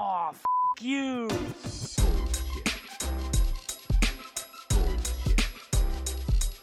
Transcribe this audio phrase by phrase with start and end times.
[0.00, 0.42] Oh, f
[0.80, 1.28] you.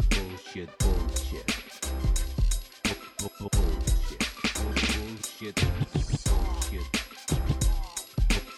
[0.10, 1.46] Bullshit, bullshit.
[3.20, 4.24] Bu- bu- Bullshit.
[4.56, 5.56] Bullshit.
[6.26, 6.88] Bullshit.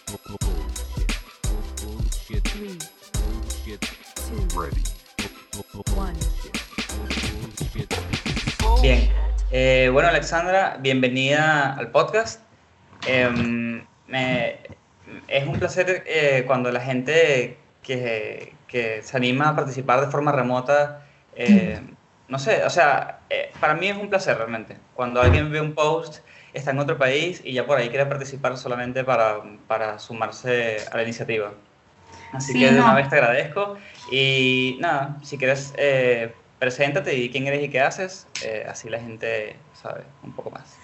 [0.06, 1.10] Bu- bu- Bullshit.
[1.82, 2.44] Bullshit.
[2.44, 2.78] Three,
[3.12, 3.80] Bullshit.
[4.14, 4.82] two, Ready.
[5.52, 6.14] Bu- bu- one.
[7.50, 7.88] Bullshit.
[8.82, 9.10] Bien.
[9.50, 12.40] Eh, bueno, Alexandra, bienvenida al podcast.
[13.06, 14.58] Em, me-
[15.38, 20.32] es un placer eh, cuando la gente que, que se anima a participar de forma
[20.32, 21.80] remota, eh,
[22.28, 24.80] no sé, o sea, eh, para mí es un placer realmente.
[24.92, 28.56] Cuando alguien ve un post, está en otro país y ya por ahí quiere participar
[28.58, 31.54] solamente para, para sumarse a la iniciativa.
[32.30, 32.94] Así Sí, que de una no.
[32.94, 33.78] vez te agradezco.
[34.06, 39.00] Y nada, si quieres, eh, preséntate y quién eres y qué haces, eh, así la
[39.00, 40.82] gente sabe un poco más.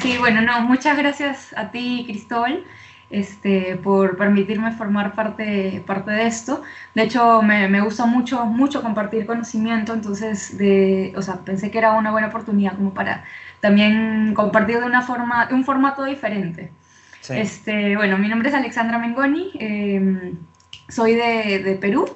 [0.00, 2.64] Sí, bueno, no, muchas gracias a ti, Cristóbal,
[3.10, 6.62] este, por permitirme formar parte, parte de esto.
[6.94, 11.78] De hecho, me, me gusta mucho, mucho compartir conocimiento, entonces, de, o sea, pensé que
[11.78, 13.24] era una buena oportunidad como para
[13.60, 16.70] también compartir de una forma, un formato diferente.
[17.20, 17.34] Sí.
[17.36, 20.32] Este, bueno, mi nombre es Alexandra Mengoni, eh,
[20.88, 22.06] soy de, de Perú.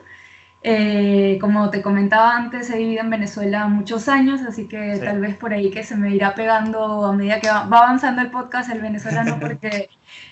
[0.63, 5.05] Eh, como te comentaba antes, he vivido en Venezuela muchos años, así que Sí.
[5.05, 8.21] tal vez por ahí que se me irá pegando a medida que va, va avanzando
[8.23, 9.89] el podcast el venezolano, porque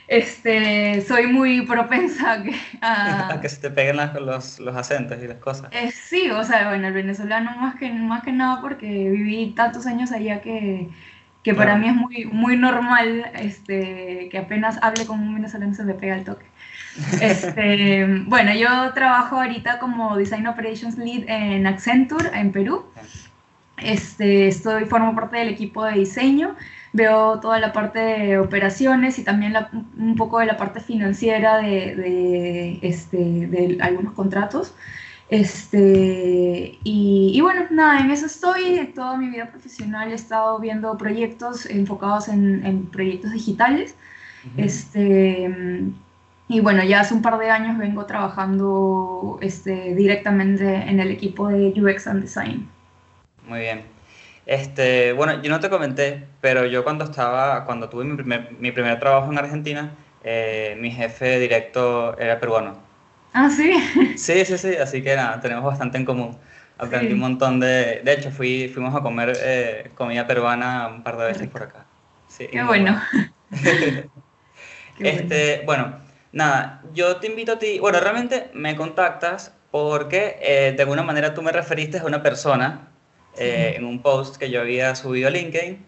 [0.07, 2.55] este, soy muy propensa a que...
[2.83, 5.73] a- A que se te peguen las- los, los acentos y las cosas.
[5.73, 9.87] eh, sí, o sea, bueno, el venezolano más que, más que nada porque viví tantos
[9.87, 10.91] años allá que,
[11.43, 11.81] que para Claro.
[11.81, 16.17] mí es muy, muy normal este, que apenas hable con un venezolano se me pega
[16.17, 16.47] el toque.
[17.21, 22.85] Este, bueno, yo trabajo ahorita como Design Operations Lead en Accenture, en Perú.
[23.77, 26.57] Este, estoy, formo parte del equipo de diseño,
[26.93, 31.59] veo toda la parte de operaciones y también la- un poco de la parte financiera
[31.59, 34.75] de, de, este, de algunos contratos.
[35.31, 38.91] Este, y, y bueno, nada, en eso estoy.
[38.95, 43.95] Toda mi vida profesional he estado viendo proyectos enfocados en, en proyectos digitales.
[44.57, 45.83] Este,
[46.49, 51.49] y bueno, ya hace un par de años vengo trabajando este, directamente en el equipo
[51.49, 52.75] de UX and Design.
[53.43, 53.87] Muy bien.
[54.47, 58.73] Este, bueno, yo no te comenté, pero yo cuando estaba, cuando tuve mi primer, mi
[58.73, 62.89] primer trabajo en Argentina, eh, mi jefe directo era peruano.
[63.33, 63.73] Ah, sí.
[64.15, 66.41] Sí, sí, sí, así que nada, tenemos bastante en común.
[66.77, 67.15] Aprendí Sí.
[67.15, 68.03] un montón de...
[68.05, 71.87] De hecho, fui, fuimos a comer eh, comida peruana un par de veces por acá.
[72.27, 73.01] Sí, Qué bueno.
[73.01, 73.01] bueno.
[74.95, 75.29] Qué bueno.
[75.29, 80.83] Este, bueno, nada, yo te invito a ti, bueno, realmente me contactas porque eh, de
[80.83, 82.93] alguna manera tú me referiste a una persona
[83.33, 85.87] eh, en un post que yo había subido a LinkedIn,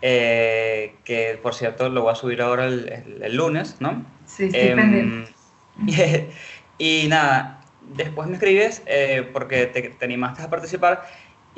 [0.00, 4.04] eh, que por cierto lo voy a subir ahora el, el- el lunes, ¿no?
[4.24, 5.34] Sí, estoy Em, pendiente.
[6.78, 8.82] y nada, después me escribes
[9.32, 11.04] porque te, te animaste a participar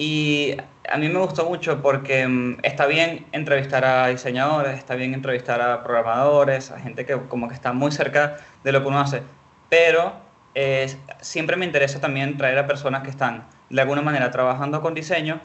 [0.01, 0.57] y
[0.91, 5.61] a mí me gustó mucho porque mm, está bien entrevistar a diseñadores, está bien entrevistar
[5.61, 9.23] a programadores, a gente que como que está muy cerca de lo que uno hace,
[9.69, 10.15] pero
[10.55, 14.95] eh, siempre me interesa también traer a personas que están de alguna manera trabajando con
[14.95, 15.39] diseño,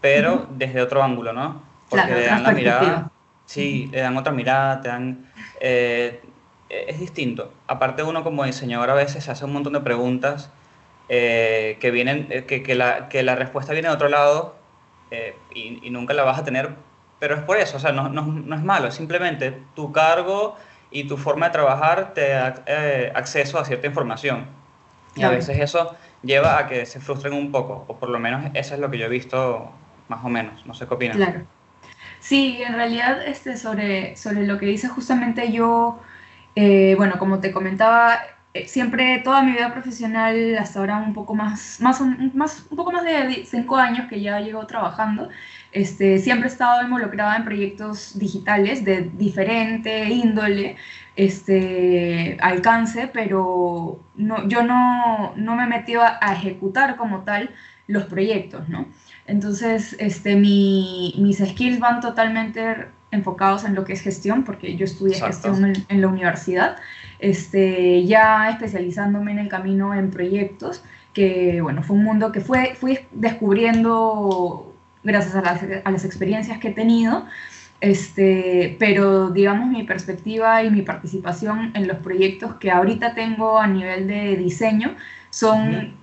[0.00, 1.60] pero desde otro ángulo, ¿no?
[1.90, 3.10] Porque Claro, le dan la mirada,
[3.44, 5.26] sí, le dan otra mirada, te dan...
[5.60, 6.22] eh,
[6.70, 7.52] es distinto.
[7.66, 10.50] Aparte uno como diseñador a veces se hace un montón de preguntas
[11.08, 14.62] eh, que vienen, eh, que, que la, que la respuesta viene de otro lado
[15.10, 16.76] eh, y, y nunca la vas a tener,
[17.18, 20.56] pero es por eso, o sea, no, no- no es malo, simplemente tu cargo
[20.90, 24.56] y tu forma de trabajar te da eh, acceso a cierta información.
[25.14, 28.50] Y a veces eso lleva a que se frustren un poco, o por lo menos
[28.54, 29.72] eso es lo que yo he visto
[30.08, 31.22] más o menos, no sé qué opinas.
[31.26, 31.48] Claro.
[32.20, 36.02] Sí, en realidad este, sobre, sobre lo que dices justamente yo,
[36.54, 38.20] eh, bueno, como te comentaba,
[38.66, 42.00] siempre toda mi vida profesional, hasta ahora un poco más, más,
[42.34, 45.28] más, un poco más de cinco años que ya llevo trabajando,
[45.72, 50.76] este, siempre he estado involucrada en proyectos digitales de diferente índole,
[51.16, 57.50] este, alcance, pero no, yo no, no me he metido a, a ejecutar como tal
[57.86, 58.86] los proyectos, ¿no?
[59.26, 64.84] Entonces, este, mi- mis skills van totalmente enfocados en lo que es gestión, porque yo
[64.84, 65.48] estudié Exacto.
[65.48, 66.76] gestión en, en la universidad,
[67.18, 70.82] este, ya especializándome en el camino en proyectos,
[71.12, 74.72] que bueno, fue un mundo que fue, fui descubriendo
[75.02, 77.24] gracias a las, a las experiencias que he tenido,
[77.80, 83.66] este, pero digamos mi perspectiva y mi participación en los proyectos que ahorita tengo a
[83.68, 84.96] nivel de diseño
[85.30, 85.94] son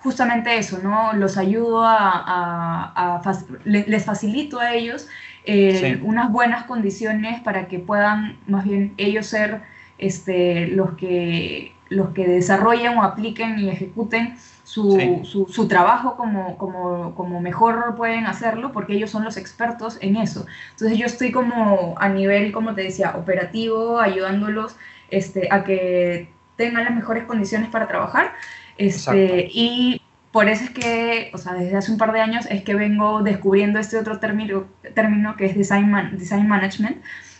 [0.00, 1.12] justamente eso, ¿no?
[1.14, 3.20] Los ayudo a,
[3.64, 5.08] les facilito a ellos
[5.44, 6.00] eh, Sí.
[6.04, 9.62] unas buenas condiciones para que puedan más bien ellos ser
[9.98, 15.20] este, los, que, los que desarrollen o apliquen y ejecuten su, Sí.
[15.24, 20.16] su, su trabajo como, como, como mejor pueden hacerlo, porque ellos son los expertos en
[20.16, 20.46] eso.
[20.72, 24.76] Entonces yo estoy como a nivel, como te decía, operativo, ayudándolos
[25.10, 28.32] este, a que tengan las mejores condiciones para trabajar.
[28.76, 30.02] Este, y
[30.32, 33.22] por eso es que, o sea, desde hace un par de años es que vengo
[33.22, 36.98] descubriendo este otro término, término que es design, man- design management,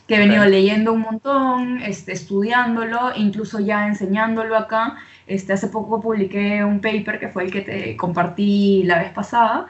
[0.08, 0.48] que he venido Ok.
[0.48, 4.96] leyendo un montón, este, estudiándolo, incluso ya enseñándolo acá.
[5.28, 9.68] Este, hace poco publiqué un paper que fue el que te compartí la vez pasada.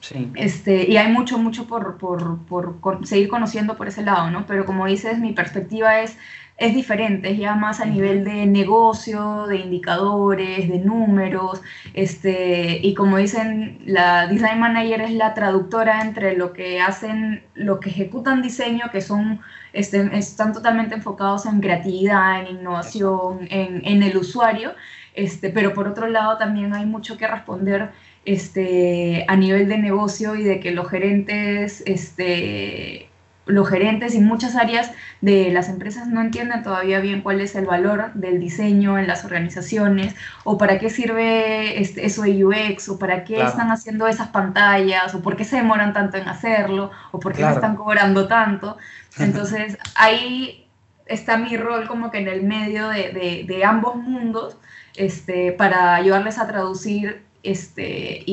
[0.00, 4.46] Sí, Este, y hay mucho, mucho por, por, por seguir conociendo por ese lado, ¿no?
[4.46, 6.18] Pero como dices, mi perspectiva es,
[6.56, 11.62] es diferente, es ya más a nivel de negocio, de indicadores, de números,
[11.94, 17.80] este, y como dicen, la design manager es la traductora entre lo que hacen, lo
[17.80, 19.40] que ejecutan diseño, que son,
[19.72, 24.74] están totalmente enfocados en creatividad, en innovación, en, en el usuario,
[25.14, 27.90] este, pero por otro lado también hay mucho que responder
[28.24, 33.09] este, a nivel de negocio y de que los gerentes, este,
[33.46, 37.66] los gerentes y muchas áreas de las empresas no entienden todavía bien cuál es el
[37.66, 40.14] valor del diseño en las organizaciones
[40.44, 43.50] o para qué sirve este, eso de UX o para qué Claro.
[43.50, 47.38] están haciendo esas pantallas o por qué se demoran tanto en hacerlo o por qué
[47.38, 47.54] Claro.
[47.54, 48.76] se están cobrando tanto.
[49.18, 50.66] Entonces ahí
[51.06, 54.56] está mi rol como que en el medio de, de- de ambos mundos
[54.96, 58.32] este, para ayudarles a traducir este, y,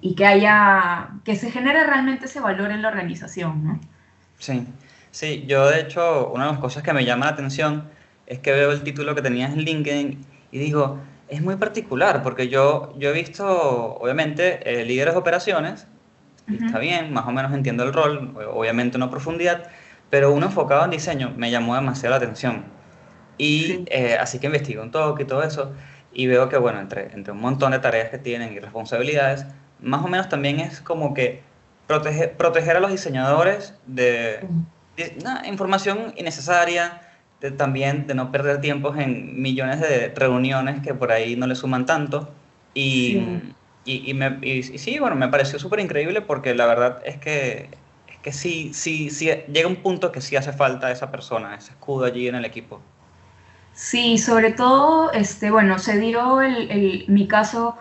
[0.02, 3.80] y- y que haya, que se genere realmente ese valor en la organización, ¿no?
[4.38, 4.66] sí.
[5.10, 7.88] Sí, yo de hecho, una de las cosas que me llama la atención
[8.26, 12.48] es que veo el título que tenías en LinkedIn y digo, es muy particular porque
[12.48, 13.46] yo, yo he visto,
[13.96, 15.86] obviamente, eh, líderes de operaciones,
[16.50, 16.66] y Ujú.
[16.66, 19.70] está bien, más o menos entiendo el rol, obviamente no profundidad,
[20.10, 22.72] pero uno enfocado en diseño me llamó demasiado la atención.
[23.36, 23.84] Y Sí.
[23.90, 25.74] eh, así que investigué un toque y todo eso,
[26.14, 29.46] y veo que, bueno, entre, entre un montón de tareas que tienen y responsabilidades,
[29.80, 31.42] más o menos también es como que
[31.86, 34.40] proteger, proteger a los diseñadores de,
[34.96, 35.16] de-
[35.46, 37.00] información innecesaria,
[37.40, 41.54] de, también de no perder tiempos en millones de reuniones que por ahí no le
[41.54, 42.34] suman tanto.
[42.74, 43.56] Y, Sí.
[43.84, 47.78] y, y me- y sí, bueno, me pareció súper increíble porque la verdad es que,
[48.06, 51.72] es que sí, sí, sí, llega un punto que sí hace falta esa persona, ese
[51.72, 52.80] escudo allí en el equipo.
[53.74, 57.76] Sí, sobre todo, este, bueno, se dio el, el- mi caso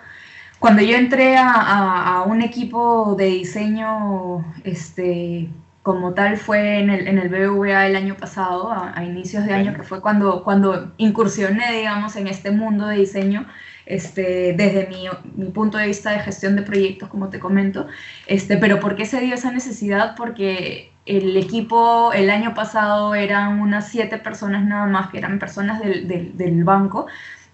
[0.60, 5.54] cuando yo entré a, a- a un equipo de diseño, este,
[5.84, 9.54] como tal fue en el, en el BBVA el año pasado, a, a inicios de
[9.54, 13.48] año, que fue cuando, cuando incursioné, digamos, en este mundo de diseño,
[13.86, 17.88] este, desde mi, mi punto de vista de gestión de proyectos, como te comento.
[18.28, 20.16] Este, pero ¿por qué se dio esa necesidad?
[20.18, 25.80] Porque el equipo el año pasado eran unas siete personas nada más, que eran personas
[25.82, 27.08] del, del- del banco,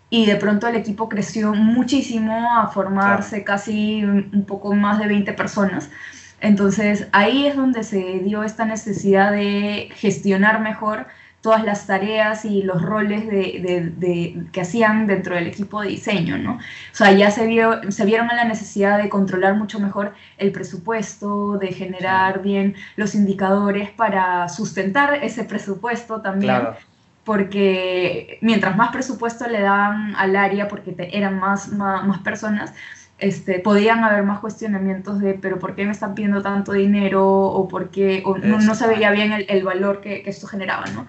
[0.09, 5.33] y de pronto el equipo creció muchísimo a formarse casi un poco más de 20
[5.33, 5.91] personas.
[6.39, 11.07] Entonces ahí es donde se dio esta necesidad de gestionar mejor
[11.41, 15.89] todas las tareas y los roles de, de- de- que hacían dentro del equipo de
[15.89, 16.53] diseño, ¿no?
[16.55, 16.59] O
[16.91, 21.57] sea, ya se, vio, se vieron en la necesidad de controlar mucho mejor el presupuesto,
[21.57, 26.77] de generar bien los indicadores para sustentar ese presupuesto también Claro,
[27.23, 32.73] porque mientras más presupuesto le daban al área, porque te- eran más, más, más personas,
[33.17, 37.25] este, podían haber más cuestionamientos de, pero ¿por qué me están pidiendo tanto dinero?
[37.27, 40.47] O por qué, o no, no se veía bien el, el valor que, que esto
[40.47, 41.07] generaba, ¿no?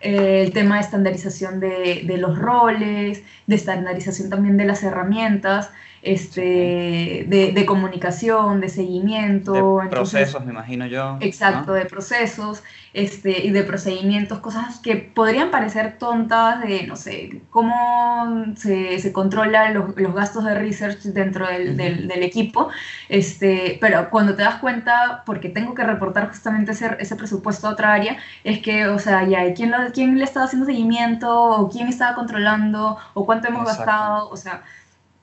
[0.00, 5.70] Eh, el tema de estandarización de, de los roles, de estandarización también de las herramientas,
[6.02, 9.52] este, de, de comunicación, de seguimiento.
[9.52, 11.12] de entonces- procesos, me imagino yo.
[11.14, 11.18] ¿no?
[11.20, 17.40] Exacto, de procesos este, y de procedimientos, cosas que podrían parecer tontas de, no sé,
[17.50, 22.68] cómo se, se controlan los, los gastos de research dentro del, del- del equipo,
[23.08, 27.70] este, pero cuando te das cuenta, porque tengo que reportar justamente ese, ese presupuesto a
[27.70, 31.32] otra área, es que, o sea, ya, ¿y ¿quién, lo, quién le estaba haciendo seguimiento?
[31.32, 32.98] ¿O quién estaba controlando?
[33.14, 33.84] ¿O cuánto hemos Exacto.
[33.86, 34.30] gastado?
[34.30, 34.62] O sea,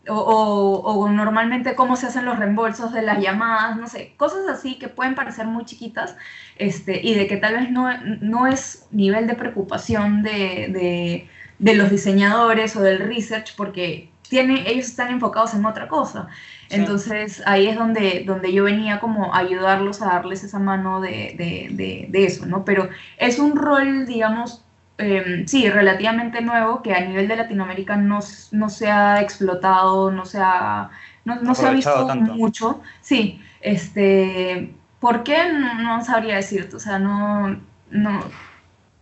[0.10, 4.48] o, o- o normalmente cómo se hacen los reembolsos de las llamadas, no sé, cosas
[4.50, 6.16] así que pueden parecer muy chiquitas
[6.58, 7.90] este, y de que tal vez no,
[8.22, 14.58] no es nivel de preocupación de, de- de los diseñadores o del research porque tienen,
[14.68, 16.28] ellos están enfocados en otra cosa.
[16.70, 16.76] Sí.
[16.76, 21.34] Entonces ahí es donde, donde yo venía como a ayudarlos a darles esa mano de,
[21.38, 22.66] de- de- de eso, ¿no?
[22.66, 24.64] Pero es un rol, digamos,
[24.98, 28.20] eh, sí, relativamente nuevo que a nivel de Latinoamérica no,
[28.52, 30.90] no se ha explotado, no se ha,
[31.26, 32.36] no, no se ha visto tanto.
[32.36, 32.82] mucho.
[33.02, 35.52] Sí, este, ¿por qué?
[35.54, 38.36] No, no sabría decirte, o sea, no, no,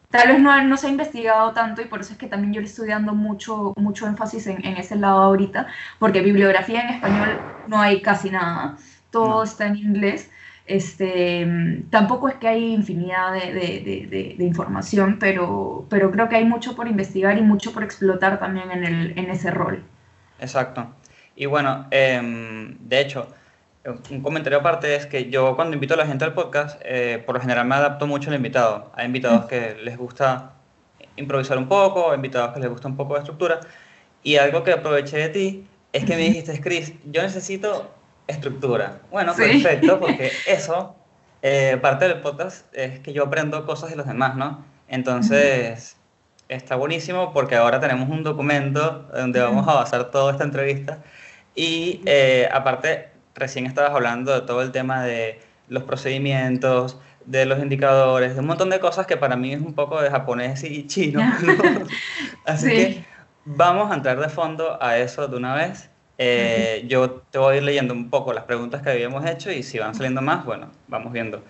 [0.10, 2.62] tal vez no, no, se ha investigado tanto y por eso es que también yo
[2.62, 5.68] estoy dando mucho, mucho énfasis en, en ese lado ahorita,
[6.00, 8.78] porque bibliografía en español no hay casi nada,
[9.12, 9.44] todo No.
[9.44, 10.32] está en inglés.
[10.68, 16.10] Este, mm, tampoco es que hay infinidad de, de- de- de- de información, pero, pero
[16.12, 19.52] creo que hay mucho por investigar y mucho por explotar también en, el, en ese
[19.52, 19.84] rol.
[20.40, 20.88] Exacto.
[21.36, 23.28] Y bueno, em, de hecho,
[24.10, 27.36] un comentario aparte es que yo cuando invito a la gente al podcast, eh, por
[27.36, 28.92] lo general me adapto mucho al invitado.
[28.96, 30.54] Hay invitados que les gusta
[31.18, 33.60] improvisar un poco, hay invitados que les gusta un poco de estructura.
[34.24, 37.92] Y algo que aproveché de ti es que me dijiste, Chris, yo necesito
[38.27, 39.00] estructura.
[39.12, 39.41] Bueno, Sí.
[39.63, 40.96] perfecto, porque eso,
[41.41, 44.65] eh, parte del podcast es que yo aprendo cosas de los demás, ¿no?
[44.88, 45.98] Entonces,
[46.50, 51.00] está buenísimo porque ahora tenemos un documento donde vamos a basar toda esta entrevista.
[51.55, 55.39] Y eh, aparte, recién estabas hablando de todo el tema de
[55.70, 59.74] los procedimientos, de los indicadores, de un montón de cosas que para mí es un
[59.74, 61.20] poco de japonés y chino.
[61.41, 61.53] ¿no?
[62.46, 62.75] Así Sí.
[62.75, 63.05] que
[63.46, 65.89] vamos a entrar de fondo a eso de una vez.
[66.18, 69.64] Eh, Yo te voy a ir leyendo un poco las preguntas que habíamos hecho y
[69.64, 71.44] si van saliendo más, bueno, vamos viendo.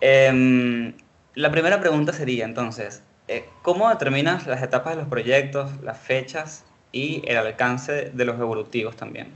[0.00, 0.94] Em,
[1.34, 6.66] la primera pregunta sería entonces, eh, ¿cómo determinas las etapas de los proyectos, las fechas
[6.92, 9.32] y el alcance de los evolutivos también?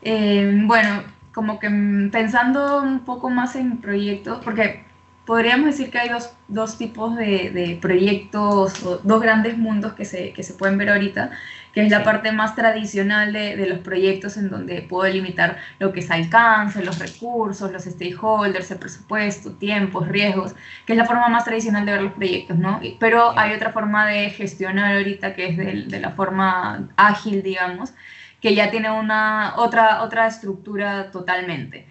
[0.00, 1.02] Eh, bueno,
[1.34, 1.68] como que
[2.12, 4.86] pensando un poco más en proyectos, porque
[5.24, 10.04] podríamos decir que hay dos, dos tipos de, de proyectos, o dos grandes mundos que
[10.04, 11.32] se, que se pueden ver ahorita,
[11.72, 15.92] que es la parte más tradicional de, de los proyectos en donde puedo delimitar lo
[15.92, 20.54] que es alcance, los recursos, los stakeholders, el presupuesto, tiempos, riesgos,
[20.86, 22.80] que es la forma más tradicional de ver los proyectos, ¿no?
[22.98, 27.92] Pero hay otra forma de gestionar ahorita que es del- de la forma ágil, digamos,
[28.40, 31.88] que ya tiene una otra, otra estructura totalmente.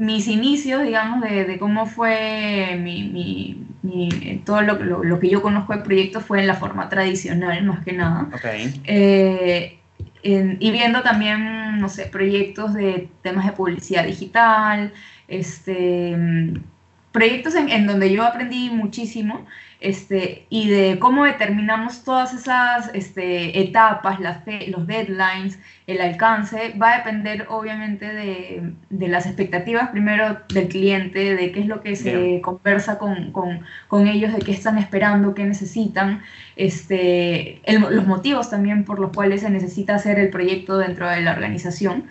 [0.00, 5.28] Mis inicios, digamos, de, de cómo fue mi, mi- mi- todo lo, lo- lo que
[5.28, 8.28] yo conozco de proyectos fue en la forma tradicional, más que nada.
[8.32, 8.44] Ok,
[8.84, 9.78] Eh,
[10.22, 14.92] en- y viendo también, no sé, proyectos de temas de publicidad digital,
[15.28, 16.54] este, mm,
[17.12, 19.44] proyectos en, en donde yo aprendí muchísimo,
[19.80, 26.74] este, y de cómo determinamos todas esas este, etapas, las fe- los deadlines, el alcance,
[26.80, 31.82] va a depender obviamente de, de las expectativas primero del cliente, de qué es lo
[31.82, 32.40] que se Bien.
[32.42, 36.22] conversa con, con, con ellos, de qué están esperando, qué necesitan,
[36.56, 41.22] este, el- los motivos también por los cuales se necesita hacer el proyecto dentro de
[41.22, 42.06] la organización.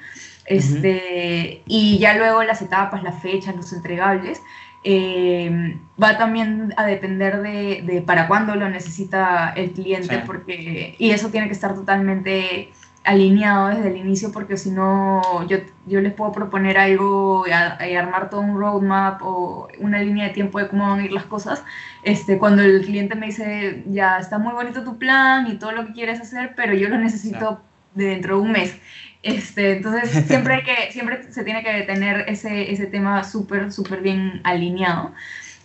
[0.45, 4.41] Este, Y ya luego las etapas, las fechas, los entregables,
[4.83, 10.21] eh, va también a depender de, de para cuándo lo necesita el cliente, Sí.
[10.25, 12.71] porque, y eso tiene que estar totalmente
[13.05, 15.57] alineado desde el inicio, porque si no, yo,
[15.87, 20.27] yo les puedo proponer algo y, a- y armar todo un roadmap o una línea
[20.27, 21.63] de tiempo de cómo van a ir las cosas,
[22.03, 25.87] este, cuando el cliente me dice, ya está muy bonito tu plan y todo lo
[25.87, 27.61] que quieres hacer, pero yo lo necesito
[27.95, 28.77] de dentro de un mes.
[29.23, 34.01] Este, entonces siempre hay que, siempre se tiene que tener ese, ese tema súper, súper
[34.01, 35.13] bien alineado.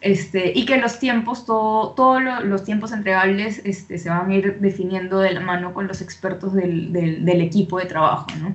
[0.00, 4.34] Este, y que los tiempos, todo, todos lo- los tiempos entregables este, se van a
[4.34, 8.54] ir definiendo de la mano con los expertos del, del, del equipo de trabajo, ¿no?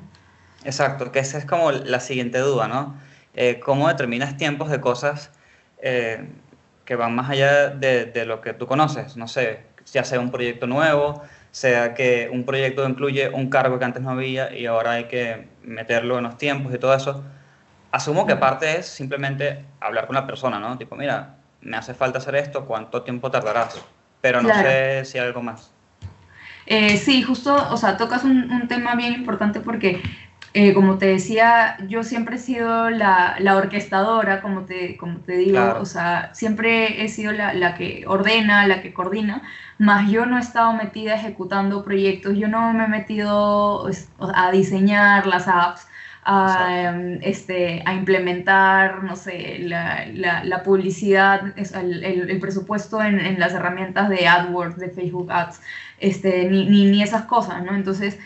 [0.64, 2.96] exacto, que esa es como la siguiente duda, ¿no?
[3.34, 5.32] Eh, ¿Cómo determinas tiempos de cosas
[5.82, 6.30] eh,
[6.86, 9.16] que van más allá de, de lo que tú conoces?
[9.18, 13.86] No sé, ya sea un proyecto nuevo, sea que un proyecto incluye un cargo que
[13.86, 17.24] antes no había y ahora hay que meterlo en los tiempos y todo eso.
[17.92, 20.78] Asumo que parte es simplemente hablar con la persona, ¿no?
[20.78, 23.84] Tipo, mira, me hace falta hacer esto, ¿cuánto tiempo tardarás?
[24.22, 24.70] Pero no Claro.
[24.70, 25.72] sé si hay algo más.
[26.68, 30.02] Eh, sí, justo, o sea, tocas un, un tema bien importante porque,
[30.54, 35.34] eh, como te decía, yo siempre he sido la, la orquestadora, como te, como te
[35.34, 35.82] digo, Claro.
[35.82, 39.44] o sea, siempre he sido la, la que ordena, la que coordina,
[39.78, 44.52] más yo no he estado metida ejecutando proyectos, yo no me he metido es, a
[44.52, 45.88] diseñar las apps,
[46.24, 53.20] a, em, este, a implementar, no sé, la, la, la publicidad, el, el presupuesto en,
[53.20, 55.62] en, las herramientas de AdWords, de Facebook Ads,
[56.00, 57.76] este, ni, ni, ni esas cosas, ¿no?
[57.76, 58.20] Entonces,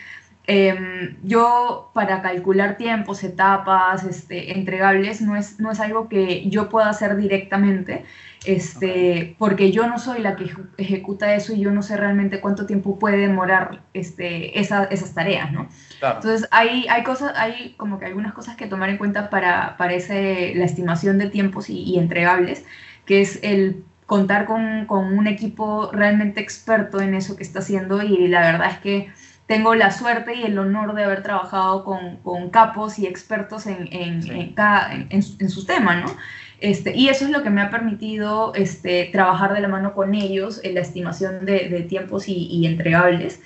[0.46, 6.68] eh, yo para calcular tiempos, etapas, este, entregables, no es, no es algo que yo
[6.68, 8.04] pueda hacer directamente,
[8.44, 9.36] este, okay.
[9.38, 12.98] porque yo no soy la que ejecuta eso y yo no sé realmente cuánto tiempo
[12.98, 15.66] puede demorar este, esa, esas tareas, ¿no?
[15.98, 16.16] Claro.
[16.16, 19.94] Entonces, hay, hay cosas, hay como que algunas cosas que tomar en cuenta para, para
[19.94, 22.66] ese, la estimación de tiempos y, y entregables,
[23.06, 28.02] que es el contar con, con, un equipo realmente experto en eso que está haciendo
[28.02, 29.10] y la verdad es que
[29.46, 33.88] tengo la suerte y el honor de haber trabajado con, con capos y expertos en,
[33.92, 34.30] en, Sí.
[34.32, 36.16] en, cada, en, en, sus temas, ¿no?
[36.60, 40.14] Este, y eso es lo que me ha permitido este, trabajar de la mano con
[40.14, 43.42] ellos en la estimación de, de tiempos y, y entregables.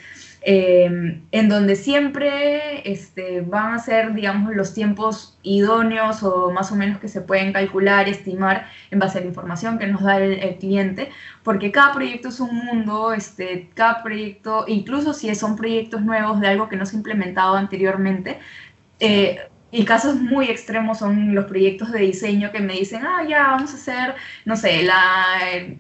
[0.51, 6.75] Em, en donde siempre este, van a ser, digamos, los tiempos idóneos o más o
[6.75, 10.33] menos que se pueden calcular, estimar en base a la información que nos da el,
[10.41, 11.11] el cliente,
[11.43, 16.49] porque cada proyecto es un mundo, este, cada proyecto, incluso si son proyectos nuevos de
[16.49, 18.39] algo que no se ha implementado anteriormente,
[19.01, 19.41] eh,
[19.71, 23.73] y casos muy extremos son los proyectos de diseño que me dicen, ah, ya, vamos
[23.73, 24.15] a hacer,
[24.47, 25.37] no sé, la,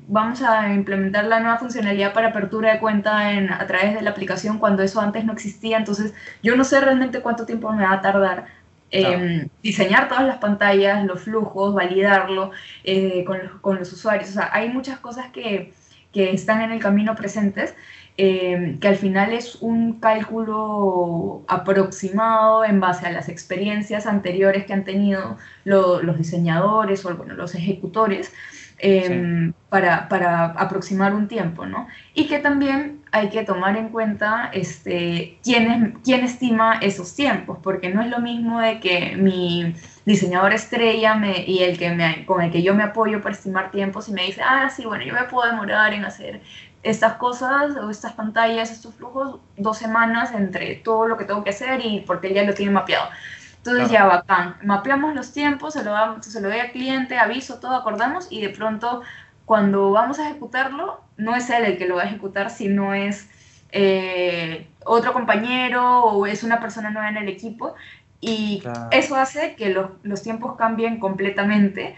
[0.08, 4.10] vamos a implementar la nueva funcionalidad para apertura de cuenta en, a través de la
[4.10, 5.78] aplicación cuando eso antes no existía.
[5.78, 8.46] Entonces, yo no sé realmente cuánto tiempo me va a tardar
[8.90, 12.50] eh, diseñar todas las pantallas, los flujos, validarlo
[12.84, 14.30] eh, con, los, con, los, usuarios.
[14.30, 15.72] O sea, hay muchas cosas que,
[16.12, 17.74] que están en el camino presentes
[18.20, 24.72] eh, que al final es un cálculo aproximado en base a las experiencias anteriores que
[24.72, 28.32] han tenido lo, los diseñadores o bueno, los ejecutores
[28.80, 29.54] eh, sí.
[29.68, 31.86] para, para, aproximar un tiempo, ¿no?
[32.14, 37.58] Y que también hay que tomar en cuenta este, quién, es, quién estima esos tiempos,
[37.62, 42.24] porque no es lo mismo de que mi diseñador estrella me, y el que me,
[42.24, 45.04] con el que yo me apoyo para estimar tiempos y me dice, ah, sí, bueno,
[45.04, 46.40] yo me puedo demorar en hacer
[46.82, 51.50] estas cosas o estas pantallas, estos flujos, dos semanas entre todo lo que tengo que
[51.50, 53.08] hacer y porque él ya lo tiene mapeado.
[53.56, 54.10] Entonces claro.
[54.10, 57.74] ya bacán, mapeamos los tiempos, se lo, da, se lo doy al cliente, aviso, todo,
[57.74, 59.02] acordamos y de pronto
[59.44, 63.28] cuando vamos a ejecutarlo, no es él el que lo va a ejecutar, sino es
[63.72, 67.74] eh, otro compañero o es una persona nueva en el equipo
[68.20, 68.88] y claro.
[68.92, 71.96] eso hace que los, los tiempos cambien completamente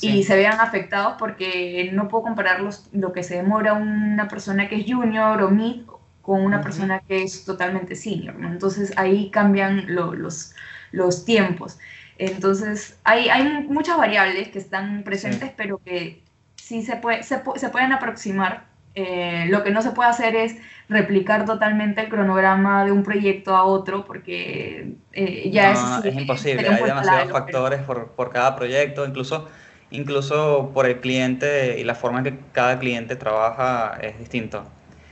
[0.00, 0.18] Sí.
[0.18, 4.66] y se vean afectados porque no puedo comparar los, lo que se demora una persona
[4.66, 5.82] que es junior o mid
[6.22, 6.62] con una uh -huh.
[6.62, 8.34] persona que es totalmente senior.
[8.36, 8.50] ¿no?
[8.50, 10.54] Entonces ahí cambian lo, los,
[10.92, 11.78] los tiempos.
[12.16, 15.54] Entonces hay, hay muchas variables que están presentes, sí.
[15.56, 16.22] pero que
[16.56, 18.64] sí se, puede, se, se pueden aproximar.
[18.94, 20.56] Eh, lo que no se puede hacer es
[20.88, 26.14] replicar totalmente el cronograma de un proyecto a otro porque eh, ya no, es, es
[26.20, 27.86] imposible, hay demasiados factores pero...
[27.86, 29.48] por, por cada proyecto, incluso
[29.90, 34.64] incluso por el cliente y la forma en que cada cliente trabaja es distinto.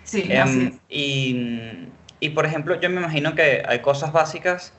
[0.04, 0.74] Sí, um, así es.
[0.88, 1.88] Y,
[2.20, 4.72] y, por ejemplo, yo me imagino que hay cosas básicas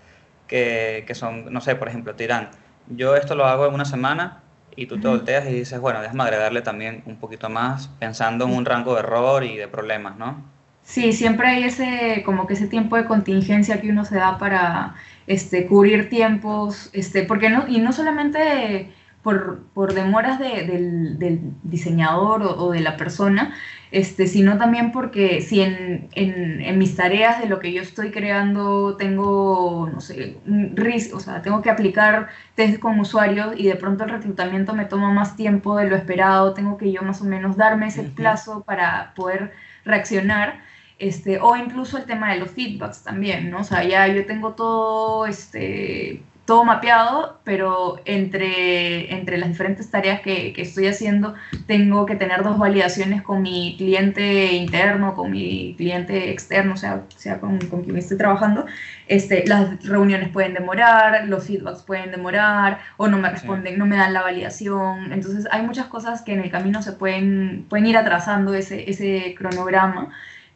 [0.48, 2.50] que, que, son, no sé, por ejemplo, te dirán,
[2.88, 4.42] yo esto lo hago en una semana
[4.76, 5.18] y tú te uh -huh.
[5.18, 9.02] volteas y dices, bueno, déjame agregarle también un poquito más, pensando en un rango de
[9.02, 10.44] error y de problemas, ¿no?
[10.84, 14.96] Sí, siempre hay ese, como que ese tiempo de contingencia que uno se da para
[15.28, 21.40] este, cubrir tiempos, este, porque no, y no solamente por, por demoras de, del, del,
[21.64, 23.54] diseñador o, o, de la persona,
[23.92, 28.12] este, sino también porque si en, en, en, mis tareas de lo que yo estoy
[28.12, 33.68] creando tengo, no sé, un risk, o sea, tengo que aplicar test con usuarios y
[33.68, 37.22] de pronto el reclutamiento me toma más tiempo de lo esperado, tengo que yo más
[37.22, 38.16] o menos darme ese uh -huh.
[38.16, 39.52] plazo para poder
[39.86, 40.62] reaccionar.
[41.00, 43.60] Este, o incluso el tema de los feedbacks también, ¿no?
[43.62, 50.22] O sea, ya yo tengo todo este, todo mapeado, pero entre, entre las diferentes tareas
[50.22, 51.36] que, que, estoy haciendo
[51.68, 57.04] tengo que tener dos validaciones con mi cliente interno, con mi cliente externo, o sea,
[57.18, 58.66] sea con, con quien estoy trabajando.
[59.08, 63.80] Este, las reuniones pueden demorar, los feedbacks pueden demorar, o no me responden, sí.
[63.80, 65.14] no me dan la validación.
[65.14, 69.36] Entonces hay muchas cosas que en el camino se pueden, pueden ir atrasando ese, ese
[69.38, 70.10] cronograma.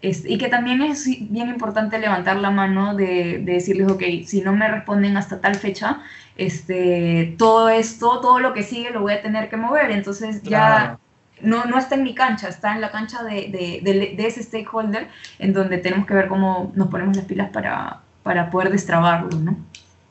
[0.03, 4.41] Este, y que también es bien importante levantar la mano de, de, decirles, ok, si
[4.41, 6.01] no me responden hasta tal fecha,
[6.35, 9.91] este, todo esto, todo lo que sigue lo voy a tener que mover.
[9.91, 10.99] Entonces ya
[11.39, 14.43] no, no está en mi cancha, está en la cancha de, de, de, de, ese
[14.43, 15.07] stakeholder,
[15.39, 19.55] en donde tenemos que ver cómo nos ponemos las pilas para, para poder destrabarlo, ¿no?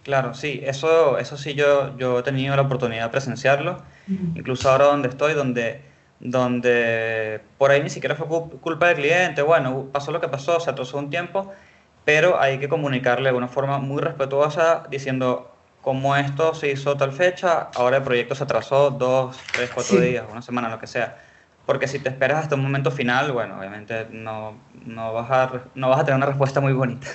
[0.04, 4.38] Claro, sí, eso, eso sí yo, yo he tenido la oportunidad de presenciarlo, uh -huh.
[4.38, 5.91] incluso ahora donde estoy, donde
[6.22, 10.70] donde por ahí ni siquiera fue culpa del cliente, bueno, pasó lo que pasó, se
[10.70, 11.52] atrasó un tiempo,
[12.04, 17.12] pero hay que comunicarle de una forma muy respetuosa diciendo, como esto se hizo tal
[17.12, 20.06] fecha, ahora el proyecto se atrasó dos, tres, cuatro sí.
[20.06, 21.18] días, una semana, lo que sea.
[21.66, 24.54] Porque si te esperas hasta un momento final, bueno, obviamente no,
[24.84, 27.08] no, vas a, no vas a tener una respuesta muy bonita.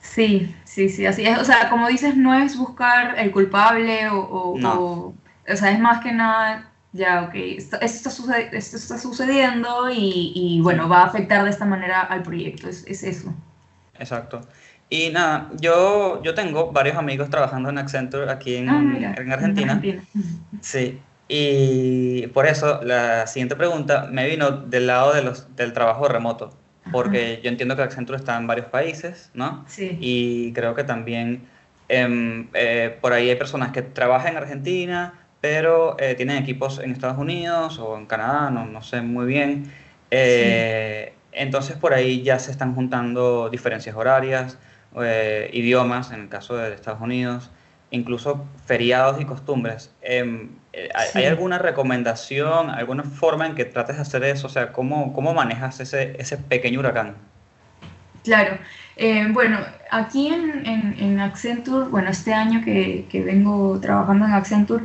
[0.00, 1.38] Sí, sí, sí, así es.
[1.38, 4.80] O sea, como dices, no es buscar el culpable o, o, no.
[4.80, 5.14] o,
[5.48, 10.32] o sea, es más que nada ya, ok, esto, esto, está, esto está sucediendo y,
[10.34, 13.34] y, bueno, va a afectar de esta manera al proyecto, es, es eso.
[13.98, 14.40] Exacto.
[14.90, 19.32] Y nada, yo, yo tengo varios amigos trabajando en Accenture aquí en, ah, mira, en
[19.32, 19.72] Argentina.
[19.72, 20.02] En Argentina.
[20.62, 20.98] Sí,
[21.28, 26.54] y por eso la siguiente pregunta me vino del lado de los, del trabajo remoto,
[26.90, 27.42] porque Ajá.
[27.42, 29.62] yo entiendo que Accenture está en varios países, ¿no?
[29.68, 29.98] Sí.
[30.00, 31.46] Y creo que también
[31.90, 36.90] eh, eh, por ahí hay personas que trabajan en Argentina, pero eh, tienen equipos en
[36.92, 39.72] Estados Unidos o en Canadá, no, no sé muy bien.
[40.10, 44.58] Eh, entonces por ahí ya se están juntando diferencias horarias,
[45.00, 47.50] eh, idiomas, en el caso de Estados Unidos,
[47.90, 49.94] incluso feriados y costumbres.
[50.00, 51.18] Em, eh, ¿hay, Sí.
[51.18, 54.46] hay alguna recomendación, alguna forma en que trates de hacer eso?
[54.48, 57.16] O sea, ¿cómo, cómo manejas ese, ese pequeño huracán?
[58.22, 58.58] Claro.
[58.96, 59.58] Eh, bueno,
[59.90, 64.84] aquí en, en- en Accenture, bueno, este año que, que vengo trabajando en Accenture,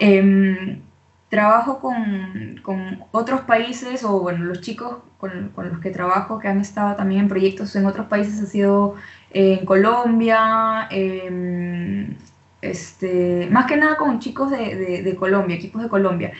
[0.00, 0.82] em,
[1.28, 6.48] trabajo con, con otros países, o bueno, los chicos con, con los que trabajo que
[6.48, 8.96] han estado también en proyectos en otros países, ha sido
[9.30, 12.16] eh, en Colombia, em,
[12.62, 16.32] este, más que nada con chicos de, de- de Colombia, equipos de Colombia.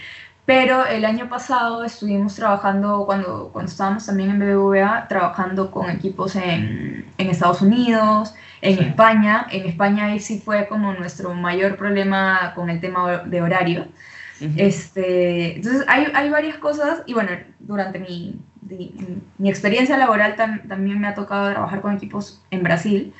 [0.53, 6.35] Pero el año pasado estuvimos trabajando, cuando, cuando estábamos también en BBVA, trabajando con equipos
[6.35, 8.85] en, en Estados Unidos, en Sí.
[8.85, 9.47] España.
[9.53, 13.83] En España ahí sí fue como nuestro mayor problema con el tema de horario.
[14.41, 14.53] Ujú.
[14.57, 18.93] Este, entonces hay, hay varias cosas y bueno, durante mi, di-
[19.39, 23.13] mi experiencia laboral tam- también me ha tocado trabajar con equipos en Brasil.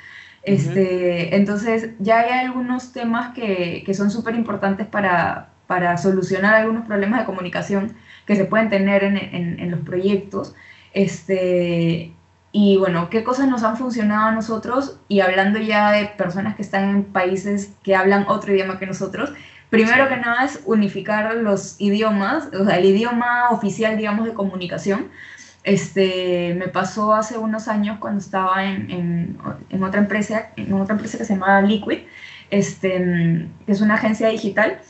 [0.43, 6.85] Este, Entonces ya hay algunos temas que, que son súper importantes para, para solucionar algunos
[6.87, 7.83] problemas de comunicación
[8.27, 10.55] que se pueden tener en, en- en los proyectos.
[10.93, 12.13] Este,
[12.53, 16.63] y bueno, qué cosas nos han funcionado a nosotros y hablando ya de personas que
[16.63, 19.33] están en países que hablan otro idioma que nosotros,
[19.71, 25.07] primero que nada es unificar los idiomas, o sea, el idioma oficial, digamos, de comunicación.
[25.63, 30.95] Este, me pasó hace unos años cuando estaba en, en, en otra empresa, en otra
[30.95, 31.99] empresa que se llama Liquid,
[32.51, 34.81] este, que es una agencia digital.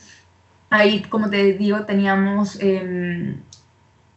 [0.71, 3.37] Ahí, como te digo, teníamos em,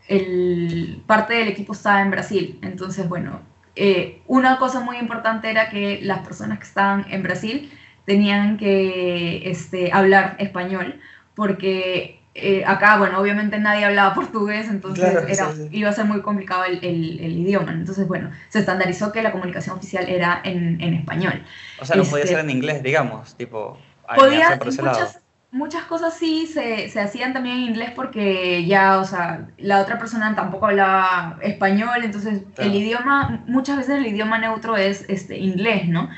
[0.09, 2.59] el, parte del equipo estaba en Brasil.
[2.63, 3.41] Entonces, bueno,
[3.77, 7.73] eh, una cosa muy importante era que las personas que estaban en Brasil
[8.07, 11.01] tenían que este, hablar español,
[11.35, 15.69] porque eh, acá, bueno, obviamente nadie hablaba portugués, entonces Claro, era, sí, sí.
[15.73, 17.73] iba a ser muy complicado el, el- el idioma.
[17.73, 21.43] Entonces, bueno, se estandarizó que la comunicación oficial era en, en español.
[21.81, 23.79] O sea, no podía este- ser en inglés, digamos, tipo,
[24.15, 25.01] Podía, alinearse por ese lado.
[25.01, 25.19] muchas,
[25.55, 29.99] muchas cosas sí se, se hacían también en inglés porque ya, o sea, la otra
[30.01, 32.71] persona tampoco hablaba español, entonces Claro.
[32.71, 36.11] el idioma, muchas veces el idioma neutro es este, inglés, ¿no?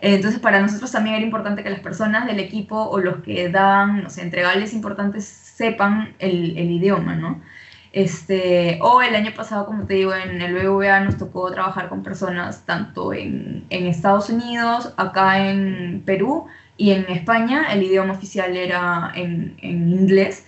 [0.00, 4.02] Entonces para nosotros también era importante que las personas del equipo o los que dan,
[4.04, 7.42] no sé, entregables importantes sepan el, el idioma, ¿no?
[7.92, 12.02] Este, o el año pasado, como te digo, en el BBVA nos tocó trabajar con
[12.02, 18.56] personas tanto en, en Estados Unidos, acá en Perú y en España el idioma oficial
[18.56, 20.46] era en, en inglés,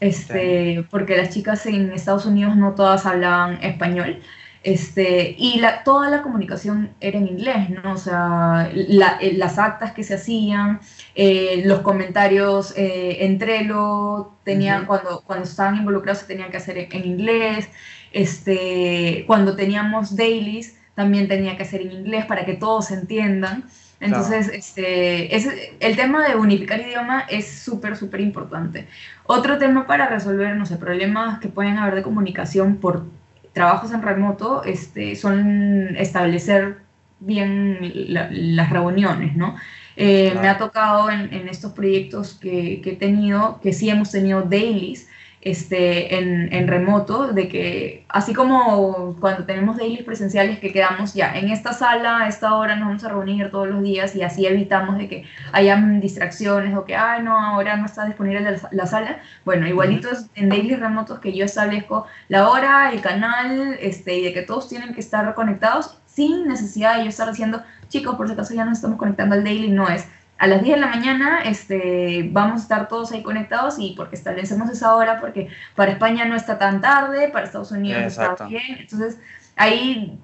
[0.00, 4.20] este, porque las chicas en Estados Unidos no todas hablaban español.
[4.64, 7.94] Este, y la, toda la comunicación era en inglés, ¿no?
[7.94, 10.80] O sea, la- eh, las actas que se hacían,
[11.16, 16.78] eh, los comentarios eh, en Trello, tenían, cuando, cuando estaban involucrados se tenían que hacer
[16.78, 17.68] en, en inglés,
[18.12, 23.64] este, cuando teníamos dailies también tenía que hacer en inglés para que todos se entiendan.
[24.02, 25.34] Entonces, este,
[25.80, 28.88] el tema de unificar idioma es súper, súper importante.
[29.24, 33.04] Otro tema para resolver, no sé, problemas que pueden haber de comunicación por
[33.52, 36.78] trabajos en remoto, este, son establecer
[37.20, 37.78] bien
[38.12, 39.56] la- las reuniones, ¿no?
[39.96, 40.40] Eh, Claro.
[40.42, 44.42] Me ha tocado en, en estos proyectos que, que he tenido, que sí hemos tenido
[44.42, 45.08] dailies,
[45.42, 51.36] este, en, en remoto, de que así como cuando tenemos dailies presenciales que quedamos ya
[51.36, 54.46] en esta sala, a esta hora nos vamos a reunir todos los días y así
[54.46, 58.86] evitamos de que hayan distracciones o que, ay, no, ahora no está disponible la, la
[58.86, 59.18] sala.
[59.44, 64.32] Bueno, igualitos en dailies remotos que yo establezco la hora, el canal, este, y de
[64.32, 68.34] que todos tienen que estar conectados sin necesidad de yo estar diciendo, chicos, por si
[68.34, 70.06] acaso ya nos estamos conectando al daily, no es
[70.38, 74.16] a las 10 de la mañana este, vamos a estar todos ahí conectados y porque
[74.16, 78.44] establecemos esa hora, porque para España no está tan tarde, para Estados Unidos Exacto.
[78.44, 78.78] está bien.
[78.80, 79.18] Entonces,
[79.56, 80.18] ahí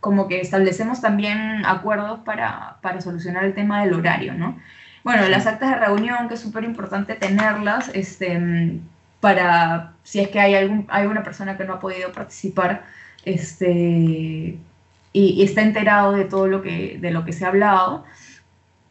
[0.00, 4.58] como que establecemos también acuerdos para, para solucionar el tema del horario, ¿no?
[5.04, 5.30] Bueno, Sí.
[5.30, 8.80] las actas de reunión, que es súper importante tenerlas, este,
[9.20, 12.84] para si es que hay algún, hay alguna persona que no ha podido participar,
[13.24, 14.60] este, y,
[15.12, 18.04] y está enterado de todo lo que, de lo que se ha hablado.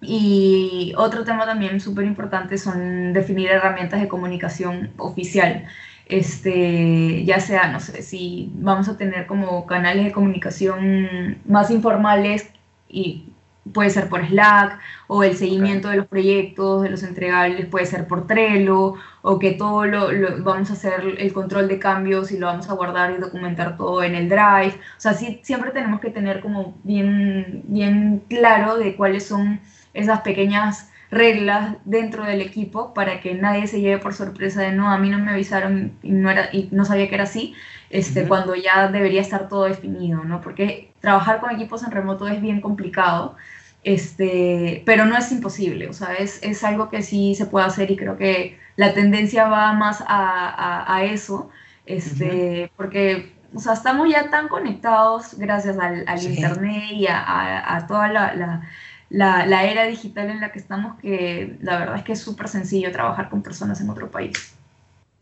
[0.01, 5.65] Y otro tema también súper importante son definir herramientas de comunicación oficial.
[6.05, 12.49] Este, ya sea, no sé, si vamos a tener como canales de comunicación más informales
[12.87, 13.33] y
[13.73, 18.07] puede ser por Slack o el seguimiento de los proyectos, de los entregables, puede ser
[18.07, 22.37] por Trello o que todo lo, lo- vamos a hacer el control de cambios y
[22.37, 24.75] lo vamos a guardar y documentar todo en el Drive.
[24.97, 29.59] O sea, sí, siempre tenemos que tener como bien, bien claro de cuáles son
[29.93, 34.91] esas pequeñas reglas dentro del equipo para que nadie se lleve por sorpresa de no,
[34.91, 37.55] a mí no me avisaron y no, era, y no sabía que era así,
[37.89, 40.41] este, cuando ya debería estar todo definido, ¿no?
[40.41, 43.37] Porque trabajar con equipos en remoto es bien complicado,
[43.83, 47.89] este, pero no es imposible, o sea, es, es algo que sí se puede hacer
[47.91, 51.49] y creo que la tendencia va más a, a- a eso,
[51.85, 56.29] este, porque, o sea, estamos ya tan conectados gracias al, al Sí.
[56.29, 58.61] internet y a, a- a toda la, la-
[59.09, 62.47] la- la era digital en la que estamos que la verdad es que es súper
[62.47, 64.57] sencillo trabajar con personas en otro país.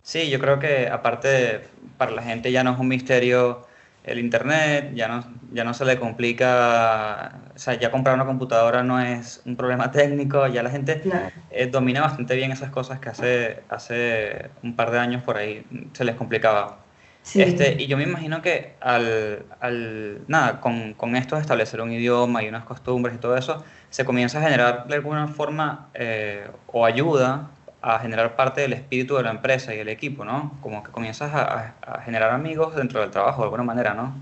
[0.01, 1.61] Sí, yo creo que aparte
[1.97, 3.65] para la gente ya no es un misterio
[4.03, 8.83] el internet, ya no, ya no se le complica, o sea, ya comprar una computadora
[8.83, 11.31] no es un problema técnico, ya la gente Claro.
[11.49, 15.65] eh, domina bastante bien esas cosas que hace, hace un par de años por ahí
[15.93, 16.84] se les complicaba.
[17.25, 17.41] Sí.
[17.41, 21.91] Este, y yo me imagino que al, al nada, con, con esto de establecer un
[21.91, 26.49] idioma y unas costumbres y todo eso, se comienza a generar de alguna forma eh,
[26.67, 30.59] o ayuda a generar parte del espíritu de la empresa y del equipo, ¿no?
[30.61, 34.15] Como que comienzas a, a- a generar amigos dentro del trabajo de alguna manera, ¿no?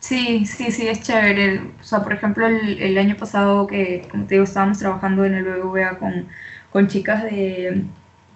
[0.00, 1.44] Sí, sí, sí, es chévere.
[1.44, 5.24] El- O sea, por ejemplo, el, el año pasado que, como te digo, estábamos trabajando
[5.24, 6.28] en el BBVA con,
[6.70, 7.84] con chicas de,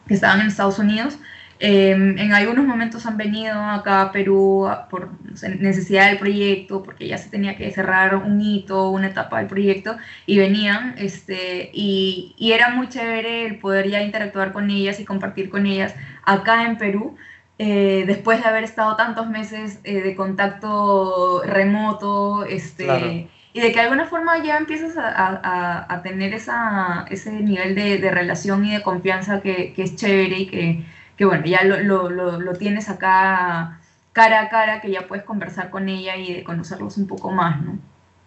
[0.06, 1.18] que estaban en Estados Unidos.
[1.58, 5.10] Eh, en algunos momentos han venido acá a Perú por
[5.58, 9.96] necesidad del proyecto, porque ya se tenía que cerrar un hito, una etapa del proyecto,
[10.26, 15.04] y venían, este, y, y era muy chévere el poder ya interactuar con ellas y
[15.04, 17.16] compartir con ellas acá en Perú
[17.58, 23.06] eh, después de haber estado tantos meses eh, de contacto remoto, este, Claro.
[23.06, 27.32] y de que de alguna forma ya empiezas a, a- a- a tener esa, ese
[27.32, 30.84] nivel de, de relación y de confianza que, que es chévere y que,
[31.16, 33.80] que bueno, ya lo, lo- lo- lo tienes acá
[34.12, 37.60] cara a cara, que ya puedes conversar con ella y de conocerlos un poco más,
[37.62, 37.78] ¿no?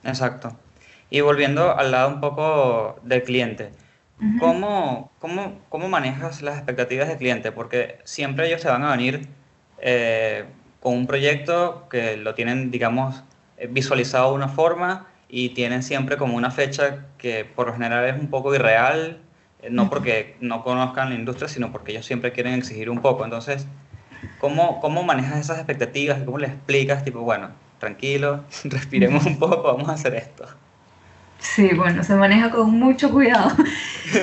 [0.04, 0.56] Exacto.
[1.10, 3.71] Y volviendo al lado un poco del cliente,
[4.21, 4.38] Ujú.
[4.39, 7.52] ¿cómo, cómo, cómo manejas las expectativas del cliente?
[7.52, 9.28] Porque siempre ellos te van a venir
[9.82, 10.45] eh,
[10.80, 13.23] con un proyecto que lo tienen, digamos,
[13.58, 18.06] eh, visualizado de una forma y tienen siempre como una fecha que por lo general
[18.06, 19.19] es un poco irreal,
[19.69, 19.89] no Ujú.
[19.91, 23.24] porque no conozcan la industria, sino porque ellos siempre quieren exigir un poco.
[23.26, 23.65] Entonces,
[24.39, 26.22] ¿cómo, cómo manejas esas expectativas?
[26.24, 27.04] ¿Cómo le explicas?
[27.04, 30.48] Tipo, bueno, tranquilo, respiremos un poco, vamos a hacer esto.
[31.39, 33.52] Sí, bueno, se maneja con mucho cuidado.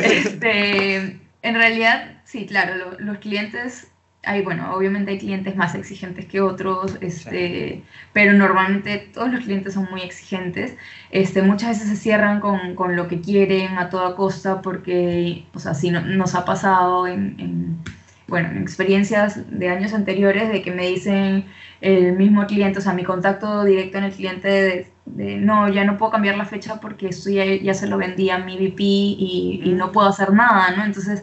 [0.03, 0.97] Este,
[1.43, 3.87] en realidad, sí, claro, lo- los clientes,
[4.27, 9.75] hay, bueno, obviamente hay clientes más exigentes que otros, este, pero normalmente todos los clientes
[9.75, 10.77] son muy exigentes.
[11.11, 15.59] Este, muchas veces se cierran con, con lo que quieren a toda costa porque, o
[15.61, 17.85] sea, sí no- nos ha pasado en, en,
[18.27, 21.47] bueno, en experiencias de años anteriores de que me dicen
[21.81, 25.85] el mismo cliente, o sea, mi contacto directo en el cliente de, de, no, ya
[25.85, 28.83] no puedo cambiar la fecha porque esto ya, ya se lo vendí a mi VP
[28.83, 30.85] y, y no puedo hacer nada, ¿no?
[30.85, 31.23] Entonces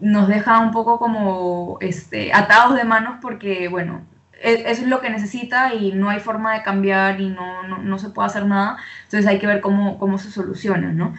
[0.00, 5.00] nos deja un poco como este, atados de manos porque, bueno, e- eso es lo
[5.00, 8.46] que necesita y no hay forma de cambiar y no, no, no se puede hacer
[8.46, 11.14] nada, entonces hay que ver cómo, cómo se soluciona, ¿no?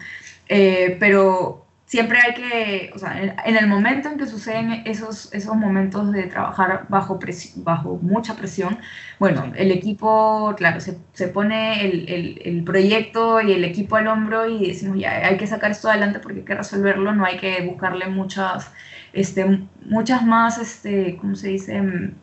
[0.48, 5.56] Eh, pero siempre hay que, o sea, en, el momento en que suceden esos, esos
[5.56, 8.78] momentos de trabajar bajo, presi- bajo mucha presión,
[9.18, 14.08] bueno, el equipo, claro, se, se pone el, el, el proyecto y el equipo al
[14.08, 17.38] hombro y decimos, ya, hay que sacar esto adelante porque hay que resolverlo, no hay
[17.38, 18.72] que buscarle muchas,
[19.12, 21.80] este, muchas más, este, ¿cómo se dice?
[21.82, 22.14] Mm,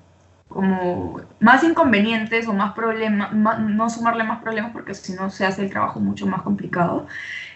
[0.48, 5.64] como más inconvenientes o más problemas, no sumarle más problemas porque si no se hace
[5.64, 7.08] el trabajo mucho más complicado,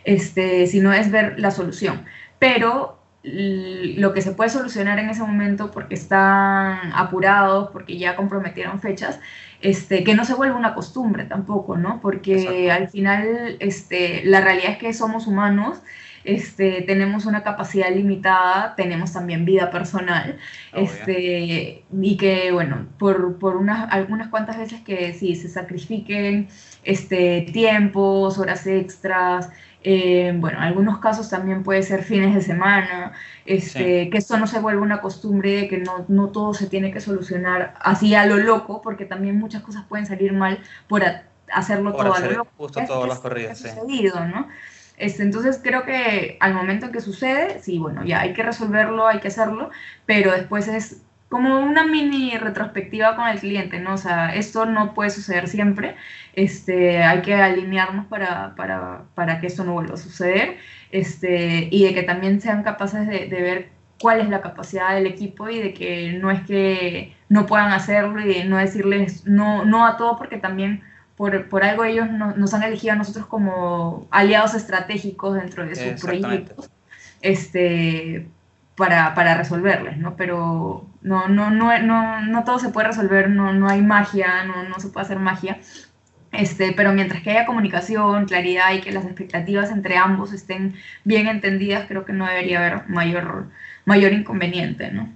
[0.10, 2.04] este, sino es ver la solución.
[2.40, 8.80] Pero lo que se puede solucionar en ese momento porque están apurados, porque ya comprometieron
[8.80, 9.20] fechas,
[9.62, 12.00] este, que no se vuelva una costumbre tampoco, ¿no?
[12.02, 12.72] Porque Exacto.
[12.72, 15.80] al final este, la realidad es que somos humanos,
[16.24, 20.38] este, tenemos una capacidad limitada, tenemos también vida personal,
[20.74, 20.84] Obvio.
[20.84, 26.48] este, y que, bueno, por, por unas, algunas cuantas veces que sí, se sacrifiquen
[26.84, 29.50] este, tiempos, horas extras,
[29.82, 33.14] eh, bueno, en algunos casos también puede ser fines de semana,
[33.46, 36.92] este, que esto no se vuelva una costumbre de que no, no todo se tiene
[36.92, 41.24] que solucionar así a lo loco, porque también muchas cosas pueden salir mal por a-
[41.52, 42.52] hacerlo Por todo a lo loco.
[42.58, 43.70] justo todas las corridas, ha sí.
[43.70, 44.48] sucedido, ¿no?
[44.98, 49.08] Este, entonces creo que al momento en que sucede, sí, bueno, ya hay que resolverlo,
[49.08, 49.70] hay que hacerlo,
[50.06, 53.94] pero después es como una mini retrospectiva con el cliente, ¿no?
[53.94, 55.96] O sea, esto no puede suceder siempre,
[56.34, 60.58] este, hay que alinearnos para, para, para que esto no vuelva a suceder,
[60.92, 63.70] este, y de que también sean capaces de, de ver
[64.02, 68.22] cuál es la capacidad del equipo y de que no es que no puedan hacerlo
[68.22, 70.82] y de no decirles no, no a todo porque también
[71.18, 75.76] por, por algo ellos no- nos han elegido a nosotros como aliados estratégicos dentro de
[75.76, 76.70] sus proyectos.
[77.22, 78.30] este,
[78.80, 80.16] para, para resolverles, ¿no?
[80.16, 84.64] Pero no, no, no, no, no todo se puede resolver, no, no hay magia, no,
[84.64, 85.60] no se puede hacer magia.
[86.32, 91.28] Este, pero mientras que haya comunicación, claridad y que las expectativas entre ambos estén bien
[91.28, 93.50] entendidas, creo que no debería haber mayor,
[93.86, 95.10] mayor inconveniente, ¿no?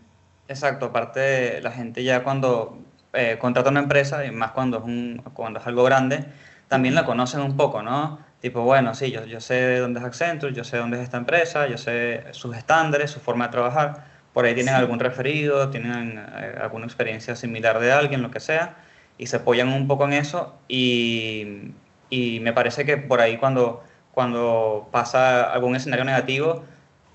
[0.47, 2.79] Exacto, aparte la gente ya cuando
[3.13, 6.25] eh, contrata una empresa, y más cuando es, un, cuando es algo grande,
[6.67, 8.19] también la conocen un poco, ¿no?
[8.43, 11.65] Tipo, bueno, sí, yo, yo sé dónde es Accenture, yo sé dónde es esta empresa,
[11.67, 14.79] yo sé sus estándares, su forma de trabajar, por ahí tienen Sí.
[14.81, 18.75] algún referido, tienen eh, alguna experiencia similar de alguien, lo que sea,
[19.17, 21.75] y se apoyan un poco en eso y,
[22.09, 26.65] y me parece que por ahí cuando, cuando pasa algún escenario negativo,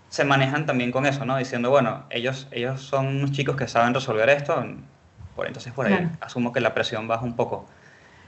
[0.09, 1.37] se manejan también con eso, ¿no?
[1.37, 4.65] Diciendo, bueno, ellos, ellos son unos chicos que saben resolver esto,
[5.35, 6.17] por entonces por ahí Claro.
[6.21, 7.69] asumo que la presión baja un poco.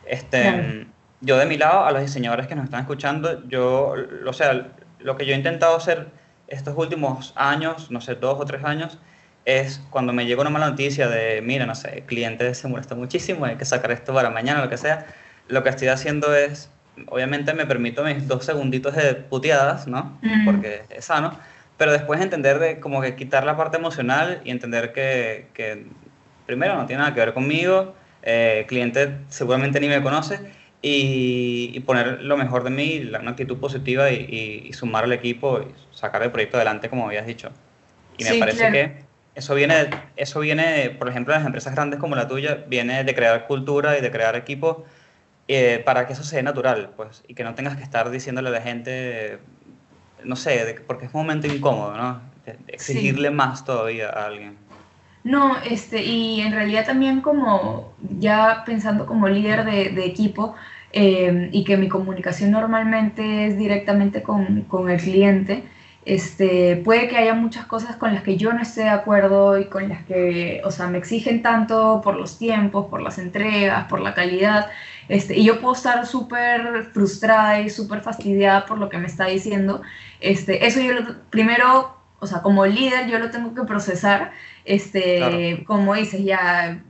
[0.02, 0.74] Este, Claro.
[1.20, 3.94] Yo de mi lado, a los diseñadores que nos están escuchando, yo,
[4.26, 6.08] o sea, lo que yo he intentado hacer
[6.48, 8.98] estos últimos años, no sé, dos o tres años,
[9.44, 12.94] es cuando me llega una mala noticia de, mira, no sé, el cliente se molesta
[12.94, 15.06] muchísimo, hay que sacar esto para mañana, lo que sea,
[15.48, 16.70] lo que estoy haciendo es,
[17.08, 20.18] obviamente me permito mis dos segunditos de puteadas, ¿no?
[20.22, 20.44] Mm.
[20.44, 21.38] Porque es sano,
[21.76, 25.86] pero después entender de como que quitar la parte emocional y entender que, que
[26.46, 30.40] primero no tiene nada que ver conmigo, eh, el cliente seguramente ni me conoce,
[30.82, 35.04] y, y poner lo mejor de mí, la- una actitud positiva y, y- y sumar
[35.04, 37.52] al equipo y sacar el proyecto adelante, como habías dicho.
[38.16, 38.70] Y me Sí, parece claro.
[38.70, 43.04] que eso viene, eso viene, por ejemplo, en las empresas grandes como la tuya, viene
[43.04, 44.84] de crear cultura y de crear equipo
[45.48, 48.52] eh, para que eso sea natural, pues, y que no tengas que estar diciéndole a
[48.52, 49.40] la gente,
[50.24, 52.32] no sé, de- porque es un momento incómodo, ¿no?
[52.44, 54.58] De- de exigirle más todavía a alguien.
[55.22, 60.54] No, este, y en realidad también como ya pensando como líder de, de equipo
[60.92, 65.64] eh, y que mi comunicación normalmente es directamente con, con el cliente,
[66.04, 69.66] este, puede que haya muchas cosas con las que yo no esté de acuerdo y
[69.68, 74.00] con las que, o sea, me exigen tanto por los tiempos, por las entregas, por
[74.00, 74.66] la calidad,
[75.08, 79.26] este, y yo puedo estar súper frustrada y súper fastidiada por lo que me está
[79.26, 79.82] diciendo.
[80.20, 84.32] Este, eso yo lo- primero, o sea, como líder yo lo tengo que procesar
[84.64, 85.64] este, Claro.
[85.66, 86.82] como dices, ya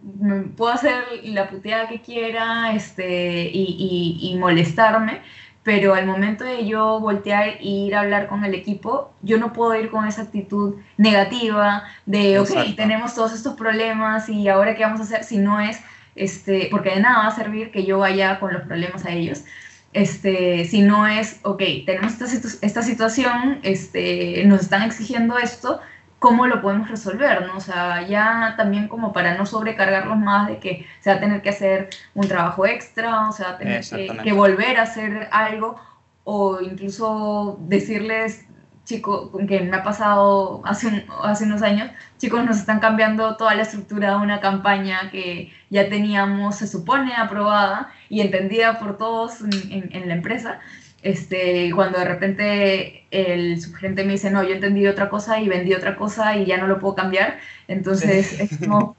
[0.56, 5.22] puedo hacer la puteada que quiera este, y, y- y molestarme,
[5.62, 9.52] pero al momento de yo voltear e ir a hablar con el equipo, yo no
[9.52, 12.74] puedo ir con esa actitud negativa de, ok, Exacto.
[12.76, 15.80] tenemos todos estos problemas y ahora qué vamos a hacer si no es,
[16.16, 19.44] este, porque de nada va a servir que yo vaya con los problemas a ellos.
[19.92, 25.80] Este, si no es, ok, tenemos esta, situ- esta situación, este, nos están exigiendo esto,
[26.20, 27.56] cómo lo podemos resolver, ¿no?
[27.56, 31.42] O sea, ya también como para no sobrecargarlos más de que se va a tener
[31.42, 33.82] que hacer un trabajo extra, o sea, va a tener
[34.22, 35.80] que volver a hacer algo
[36.24, 38.44] o incluso decirles,
[38.84, 43.54] chicos, que me ha pasado hace, un- hace unos años, chicos, nos están cambiando toda
[43.54, 49.40] la estructura de una campaña que ya teníamos, se supone, aprobada y entendida por todos
[49.42, 50.60] en, en- en la empresa.
[51.02, 55.72] Este, cuando de repente el subgerente me dice, no, yo entendí otra cosa y vendí
[55.72, 57.38] otra cosa y ya no lo puedo cambiar,
[57.68, 58.96] entonces es como,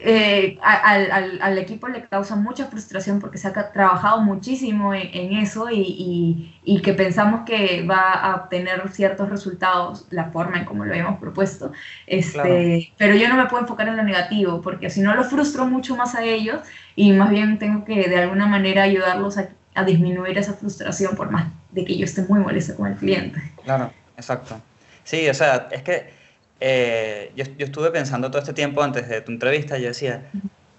[0.00, 5.08] eh, al, al- al equipo le causa mucha frustración porque se ha trabajado muchísimo en,
[5.12, 10.58] en eso y, y- y que pensamos que va a obtener ciertos resultados la forma
[10.58, 11.72] en como lo habíamos propuesto.
[12.06, 12.94] Este, Claro.
[12.96, 15.96] Pero yo no me puedo enfocar en lo negativo porque si no lo frustro mucho
[15.96, 16.60] más a ellos
[16.94, 21.30] y más bien tengo que de alguna manera ayudarlos a, a disminuir esa frustración por
[21.30, 23.40] más de que yo esté muy molesta con el cliente.
[23.64, 24.60] Claro, exacto.
[25.04, 26.17] Sí, o sea, es que
[26.60, 30.30] eh, yo, yo estuve pensando todo este tiempo antes de tu entrevista, yo decía,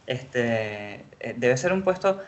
[0.06, 2.20] este, eh, debe ser un puesto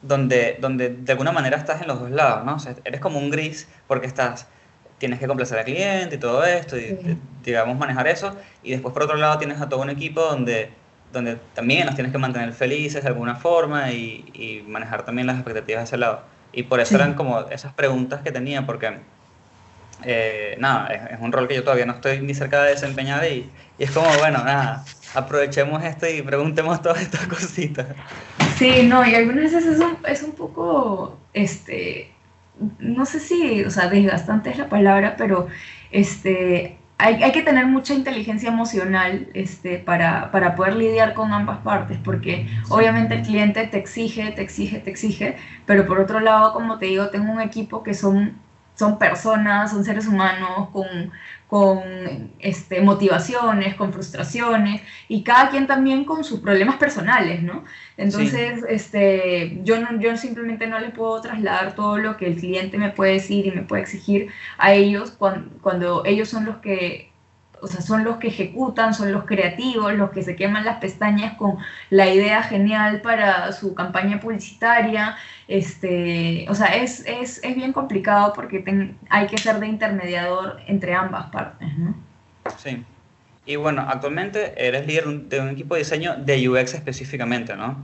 [0.00, 2.56] donde, donde de alguna manera estás en los dos lados, ¿no?
[2.56, 4.50] O sea, eres como un gris porque estás,
[4.98, 7.18] tienes que complacer al cliente y todo esto, y Sí.
[7.42, 10.78] digamos manejar eso, y después por otro lado tienes a todo un equipo donde,
[11.10, 15.36] donde también los tienes que mantener felices de alguna forma y, y manejar también las
[15.36, 16.28] expectativas de ese lado.
[16.52, 16.94] Y por eso Sí.
[16.96, 19.11] eran como esas preguntas que tenía, porque
[20.04, 23.24] eh, nada, es, es un rol que yo todavía no estoy ni cerca de desempeñar
[23.24, 24.84] y, y es como, bueno, nada,
[25.14, 27.86] aprovechemos esto y preguntemos todas estas cositas.
[28.56, 32.12] Sí, no, y algunas veces es un, es un poco, este,
[32.78, 35.48] no sé si, o sea, desgastante es la palabra, pero
[35.90, 41.58] este, hay, hay que tener mucha inteligencia emocional este, para, para poder lidiar con ambas
[41.58, 45.36] partes, porque obviamente el cliente te exige, te exige, te exige,
[45.66, 48.38] pero por otro lado, como te digo, tengo un equipo que son
[48.74, 51.12] son personas, son seres humanos con,
[51.46, 57.64] con este, motivaciones, con frustraciones y cada quien también con sus problemas personales, ¿no?
[57.96, 62.78] Entonces, este, yo, no, yo simplemente no les puedo trasladar todo lo que el cliente
[62.78, 67.11] me puede decir y me puede exigir a ellos cuando, cuando ellos son los que
[67.62, 71.34] o sea, son los que ejecutan, son los creativos, los que se queman las pestañas
[71.34, 71.58] con
[71.90, 75.16] la idea genial para su campaña publicitaria.
[75.46, 80.92] Este, o sea, es, es, es bien complicado porque hay que ser de intermediador entre
[80.92, 81.94] ambas partes, ¿no?
[82.58, 82.84] Sí.
[83.46, 87.76] Y bueno, actualmente eres líder de un equipo de diseño de UX específicamente, ¿no?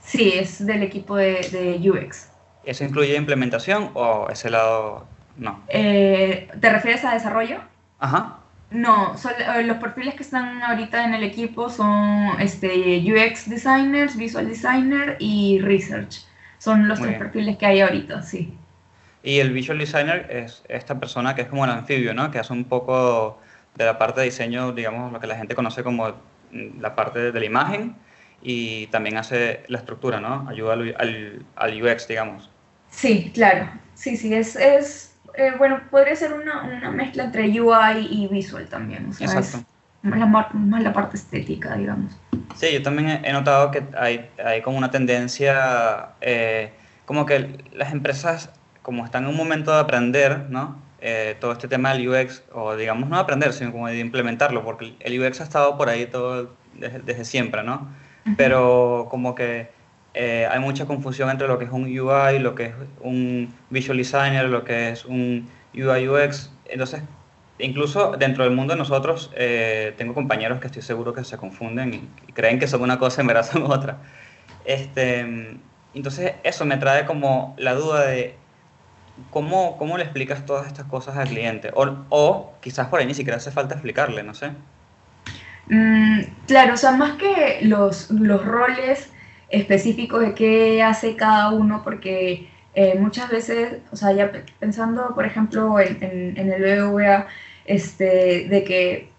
[0.00, 2.30] Sí, es del equipo de, de UX.
[2.64, 5.06] ¿Eso incluye implementación o ese lado
[5.36, 5.60] no?
[5.68, 7.60] Eh, ¿Te refieres a desarrollo?
[7.98, 8.39] Ajá.
[8.70, 14.46] No, eh, los perfiles que están ahorita en el equipo son este, UX Designers, Visual
[14.46, 16.24] Designer y Research.
[16.58, 18.54] Son los tres perfiles que hay ahorita, sí.
[19.22, 22.30] Y el Visual Designer es esta persona que es como el anfibio, ¿no?
[22.30, 23.40] Que hace un poco
[23.74, 26.08] de la parte de diseño, digamos, lo que la gente conoce como
[26.52, 27.96] mm, la parte de la imagen
[28.42, 30.48] y también hace la estructura, ¿no?
[30.48, 32.50] Ayuda al, al, UX, digamos.
[32.90, 33.68] Sí, claro.
[33.94, 38.66] Sí, sí, es, es eh, bueno, podría ser una, una, mezcla entre UI y visual
[38.68, 39.08] también.
[39.10, 39.66] O sea, Exacto.
[40.02, 42.18] más, la, más la parte estética, digamos.
[42.56, 46.72] Sí, yo también he notado que hay, hay como una tendencia, eh,
[47.06, 48.50] como que las empresas,
[48.82, 50.76] como están en un momento de aprender, ¿no?
[51.00, 54.62] Eh, todo este tema del UX, o digamos no de aprender, sino como de implementarlo,
[54.62, 57.88] porque el UX ha estado por ahí todo desde, desde siempre, ¿no?
[58.36, 59.70] Pero como que
[60.14, 63.98] eh, hay mucha confusión entre lo que es un UI, lo que es un visual
[63.98, 66.50] designer, lo que es un UI UX.
[66.66, 67.02] Entonces,
[67.58, 71.94] incluso dentro del mundo de nosotros, eh, tengo compañeros que estoy seguro que se confunden
[71.94, 73.98] y, creen que son una cosa en verdad son otra.
[74.64, 75.20] Este,
[75.94, 78.34] entonces, eso me trae como la duda de
[79.30, 81.70] cómo, cómo le explicas todas estas cosas al cliente.
[81.74, 84.50] O, o quizás por ahí ni siquiera hace falta explicarle, no sé.
[85.68, 89.12] Mm, claro, o sea, más que los, los roles
[89.50, 95.26] específicos de qué hace cada uno, porque eh, muchas veces, o sea, ya pensando, por
[95.26, 97.26] ejemplo, en, en, el BBVA,
[97.64, 99.10] este, de que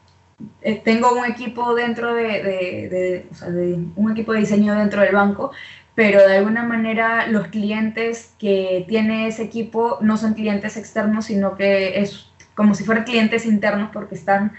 [0.61, 5.01] eh, tengo un equipo dentro de, de, o sea, de, un equipo de diseño dentro
[5.01, 5.51] del banco,
[5.95, 11.55] pero de alguna manera los clientes que tiene ese equipo no son clientes externos, sino
[11.55, 14.53] que es como si fueran clientes internos porque están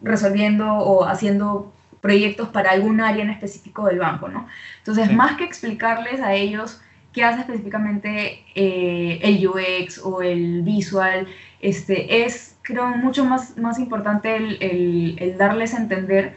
[0.00, 1.72] resolviendo o haciendo
[2.06, 4.46] proyectos para algún área en específico del banco, ¿no?
[4.78, 6.80] Entonces, más que explicarles a ellos
[7.12, 11.26] qué hace específicamente eh, el UX o el visual,
[11.60, 16.36] este, es, creo, mucho más, más importante el, el, darles a entender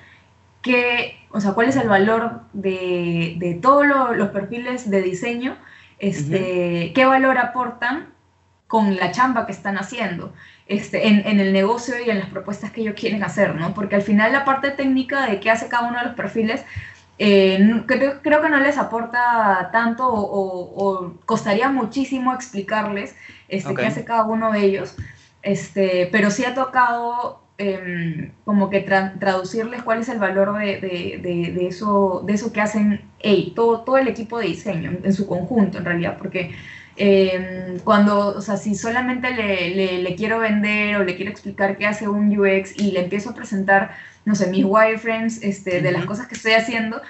[0.64, 3.86] qué, o sea, cuál es el valor de, de todos
[4.18, 5.56] los perfiles de diseño,
[6.00, 8.08] este, qué valor aportan
[8.66, 10.34] con la chamba que están haciendo
[10.70, 13.74] este, en, en, el negocio y en las propuestas que ellos quieren hacer, ¿no?
[13.74, 16.64] Porque al final la parte técnica de qué hace cada uno de los perfiles,
[17.18, 23.16] eh, creo, creo, que no les aporta tanto o, costaría muchísimo explicarles
[23.48, 24.96] este, qué hace cada uno de ellos,
[25.42, 31.52] este, pero sí ha tocado em, como que traducirles cuál es el valor de, de,
[31.52, 33.02] de, eso, de eso que hacen
[33.56, 36.52] todo, todo el equipo de diseño en su conjunto en realidad, porque
[37.02, 41.88] Em, cuando, o sea, si solamente le, le, quiero vender o le quiero explicar qué
[41.88, 43.96] hace un UX y le empiezo a presentar,
[44.26, 47.02] no sé, mis wireframes este, de las cosas que estoy haciendo,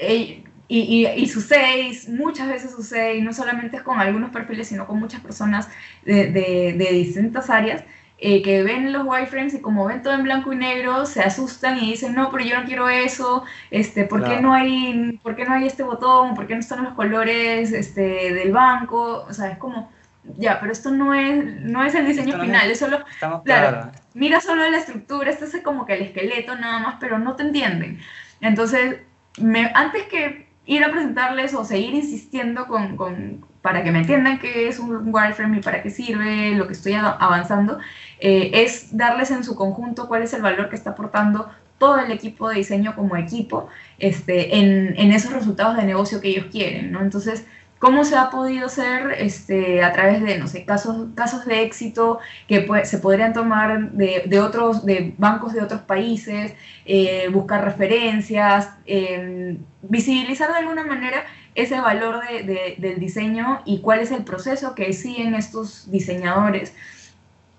[0.00, 4.88] y, y, y, sucede, muchas veces sucede, y no solamente es con algunos perfiles, sino
[4.88, 5.68] con muchas personas
[6.04, 7.84] de, de, de distintas áreas,
[8.24, 11.78] eh, que ven los wireframes y como ven todo en blanco y negro, se asustan
[11.78, 13.42] y dicen, no, pero yo no quiero eso,
[13.72, 16.36] este, ¿por, qué no hay, ¿por qué no hay este botón?
[16.36, 19.26] ¿Por qué no están los colores este, del banco?
[19.28, 19.90] O sea, es como,
[20.38, 23.00] ya, pero esto no es, no es el diseño final, es, solo,
[23.44, 27.34] claro, mira solo la estructura, esto es como que el esqueleto nada más, pero no
[27.34, 27.98] te entienden.
[28.40, 29.00] Entonces,
[29.40, 34.38] me, antes que ir a presentarles o seguir insistiendo con, con, para que me entiendan
[34.38, 37.78] qué es un wireframe y para qué sirve lo que estoy avanzando,
[38.22, 42.12] eh, es darles en su conjunto cuál es el valor que está aportando todo el
[42.12, 43.68] equipo de diseño como equipo
[43.98, 47.02] este, en, en esos resultados de negocio que ellos quieren, ¿no?
[47.02, 47.44] Entonces,
[47.82, 52.20] ¿Cómo se ha podido hacer este, a través de, no sé, casos, casos de éxito
[52.46, 56.54] que se podrían tomar de, de, otros, de bancos de otros países,
[56.84, 61.24] eh, buscar referencias, eh, visibilizar de alguna manera
[61.56, 66.72] ese valor de, del diseño y cuál es el proceso que siguen estos diseñadores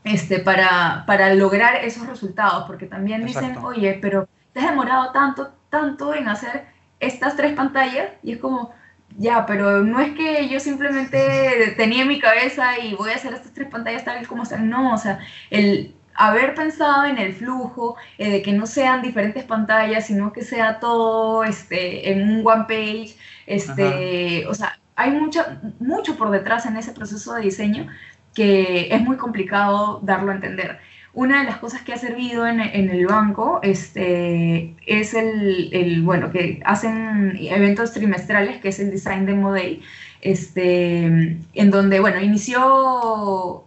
[0.04, 2.66] este, para, para lograr esos resultados?
[2.66, 6.66] Porque también dicen, oye, pero te has demorado tanto, tanto en hacer
[7.00, 8.74] estas tres pantallas y es como
[9.18, 13.34] ya, pero no es que yo simplemente tenía en mi cabeza y voy a hacer
[13.34, 17.96] estas tres pantallas tal como están, no, o sea, el haber pensado en el flujo,
[18.18, 22.66] eh, de que no sean diferentes pantallas, sino que sea todo este, en un one
[22.68, 23.16] page,
[23.48, 27.88] este, o sea, hay mucha, mucho por detrás en ese proceso de diseño
[28.34, 30.80] que es muy complicado darlo a entender.
[31.14, 36.32] Una de las cosas que ha servido en, el banco este, es el, el, bueno,
[36.32, 39.82] que hacen eventos trimestrales, que es el Design Demo Day,
[40.22, 43.66] este, en donde, bueno, inició,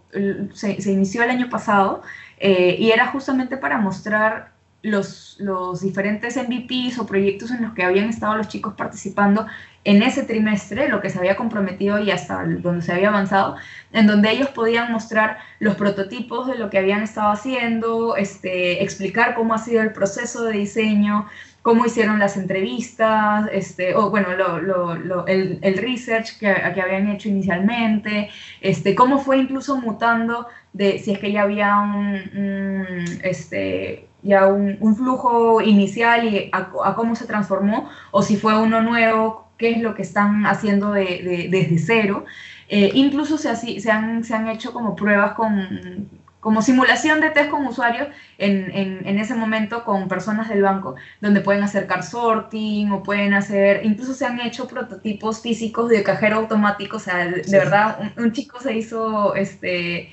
[0.53, 2.01] se, se inició el año pasado
[2.39, 4.56] eh, y era justamente para mostrar
[4.87, 9.45] los, los, diferentes MVPs o proyectos en los que habían estado los chicos participando
[9.83, 13.55] en ese trimestre, lo que se había comprometido y hasta donde se había avanzado,
[13.93, 19.33] en donde ellos podían mostrar los prototipos de lo que habían estado haciendo, este, explicar
[19.35, 21.27] cómo ha sido el proceso de diseño,
[21.61, 24.59] cómo hicieron las entrevistas, este, o bueno, lo,
[24.95, 28.29] lo, el, el, research que, que, habían hecho inicialmente,
[28.61, 34.47] este, cómo fue incluso mutando de si es que ya había un, un este, ya
[34.47, 39.47] un, un, flujo inicial y a, a, cómo se transformó, o si fue uno nuevo,
[39.57, 42.25] qué es lo que están haciendo de, desde cero.
[42.69, 46.09] Eh, incluso se, se, han, se han hecho como pruebas con,
[46.39, 48.71] como simulación de test con usuarios en,
[49.05, 53.85] en, ese momento con personas del banco, donde pueden hacer car sorting o pueden hacer,
[53.85, 58.31] incluso se han hecho prototipos físicos de cajero automático, o sea, de, verdad, un, un,
[58.33, 60.11] chico se hizo este,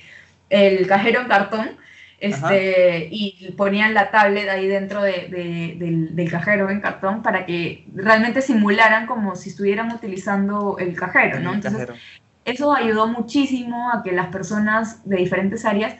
[0.48, 1.70] el cajero en cartón
[2.24, 7.44] este, y ponían la tablet ahí dentro de, de, del, del, cajero en cartón para
[7.44, 11.52] que realmente simularan como si estuvieran utilizando el cajero, ¿no?
[11.52, 11.88] Entonces,
[12.44, 15.96] eso ayudó muchísimo a que las personas de diferentes áreas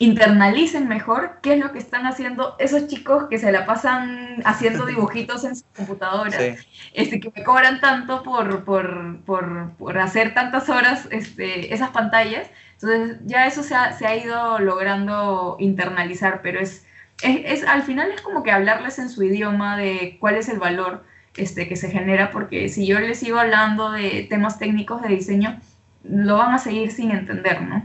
[0.00, 4.86] internalicen mejor qué es lo que están haciendo esos chicos que se la pasan haciendo
[4.86, 6.54] dibujitos en sus computadoras, sí.
[6.94, 12.48] este, que me cobran tanto por, por, por, por hacer tantas horas este, esas pantallas
[12.80, 16.86] entonces ya eso se ha, se ha ido logrando internalizar, pero es,
[17.22, 20.60] es, es, al final es como que hablarles en su idioma de cuál es el
[20.60, 21.04] valor
[21.36, 25.60] este, que se genera, porque si yo les sigo hablando de temas técnicos de diseño,
[26.04, 27.84] lo van a seguir sin entender, ¿no?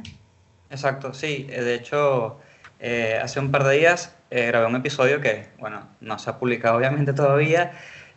[0.70, 1.44] Exacto, sí.
[1.44, 2.40] De hecho,
[2.80, 6.38] eh, hace un par de días eh, grabé un episodio que, bueno, no se ha
[6.38, 7.72] publicado obviamente todavía,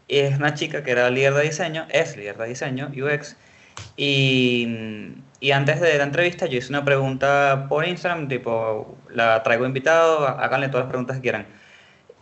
[0.08, 3.36] y es una chica que era líder de diseño, es líder de diseño, UX,
[3.96, 9.66] y, y, antes de la entrevista yo hice una pregunta por Instagram, tipo, la traigo
[9.66, 11.46] invitado, háganle todas las preguntas que quieran.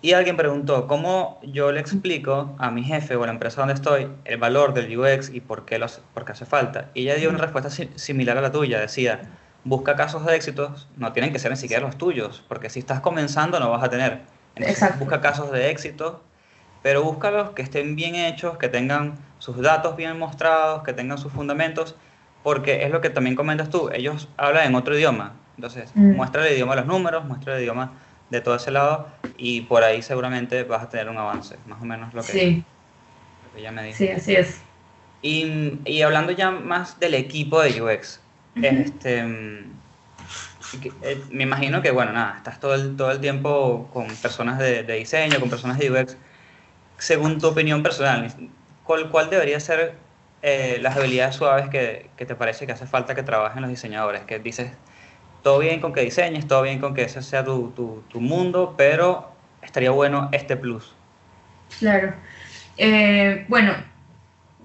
[0.03, 3.73] Y alguien preguntó, ¿cómo yo le explico a mi jefe o a la empresa donde
[3.73, 6.91] estoy el valor del UX y por qué, los, por qué hace falta?
[6.93, 9.23] Y ella dio una respuesta similar a la tuya, decía,
[9.65, 13.01] busca casos de éxitos, no tienen que ser ni siquiera los tuyos, porque si estás
[13.01, 14.21] comenzando no vas a tener.
[14.57, 14.99] Entonces, Exacto.
[14.99, 16.23] busca casos de éxito,
[16.83, 21.33] pero búscalos que estén bien hechos, que tengan sus datos bien mostrados, que tengan sus
[21.33, 21.97] fundamentos,
[22.45, 26.13] porque es lo que también comentas tú, ellos hablan en otro idioma, entonces mm.
[26.13, 27.93] muestra el idioma de los números, muestra el idioma
[28.31, 31.87] de todo ese lado y por ahí seguramente vas a tener un avance, más o
[31.87, 32.65] menos lo que, sí.
[33.47, 33.97] lo que ella me dijo.
[33.97, 34.61] Sí, así es.
[35.23, 38.21] Y, y hablando ya más del equipo de UX,
[38.57, 38.85] uh -huh.
[38.85, 39.21] este,
[41.03, 44.83] eh, me imagino que, bueno, nada, estás todo el, todo el tiempo con personas de,
[44.83, 46.17] de diseño, con personas de UX,
[46.99, 48.31] según tu opinión personal,
[48.85, 50.04] ¿cuál, cuál debería ser
[50.47, 54.21] eh, las habilidades suaves que, que, te parece que hace falta que trabajen los diseñadores?
[54.25, 54.71] Que dices,
[55.43, 58.75] todo bien con que diseñes, todo bien con que ese sea tu, tu, tu mundo,
[58.77, 59.33] pero
[59.63, 60.95] estaría bueno este plus.
[61.79, 62.13] Claro.
[62.77, 63.73] Eh, bueno,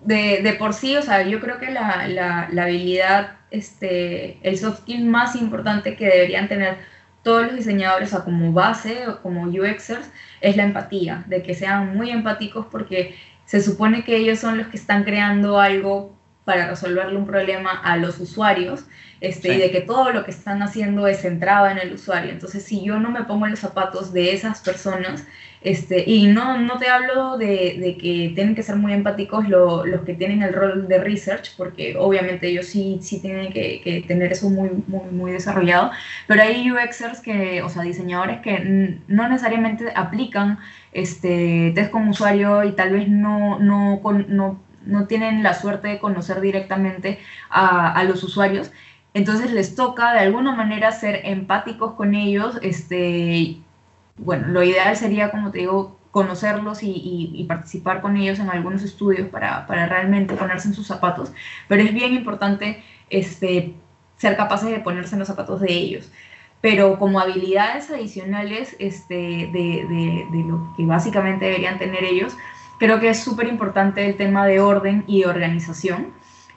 [0.03, 4.57] de, de, por sí, o sea, yo creo que la, la, la habilidad, este, el
[4.57, 6.77] soft skill más importante que deberían tener
[7.23, 10.11] todos los diseñadores, o sea, como base o como UXers,
[10.41, 13.15] es la empatía, de que sean muy empáticos porque
[13.49, 17.97] se supone que ellos son los que están creando algo para resolverle un problema a
[17.97, 18.85] los usuarios
[19.21, 19.55] este, sí.
[19.55, 22.29] y de que todo lo que están haciendo es centrado en el usuario.
[22.29, 25.25] Entonces, si yo no me pongo en los zapatos de esas personas,
[25.61, 29.85] este, y no, no te hablo de, de que tienen que ser muy empáticos lo,
[29.85, 34.31] los que tienen el rol de research, porque obviamente ellos sí, sí tienen que, tener
[34.31, 35.91] eso muy, muy, desarrollado,
[36.27, 40.59] pero hay UXers, que, o sea, diseñadores que no necesariamente aplican
[40.93, 45.99] este, test con usuario y tal vez no, no, no, no tienen la suerte de
[45.99, 48.71] conocer directamente a, a los usuarios.
[49.13, 53.57] Entonces les toca de alguna manera ser empáticos con ellos, este,
[54.19, 58.49] bueno, lo ideal sería, como te digo, conocerlos y, y, y, participar con ellos en
[58.49, 61.31] algunos estudios para, para, realmente ponerse en sus zapatos,
[61.67, 63.75] pero es bien importante este,
[64.17, 66.11] ser capaces de ponerse en los zapatos de ellos.
[66.61, 72.35] Pero como habilidades adicionales este, de, de, de, lo que básicamente deberían tener ellos,
[72.79, 76.07] creo que es súper importante el tema de orden y organización.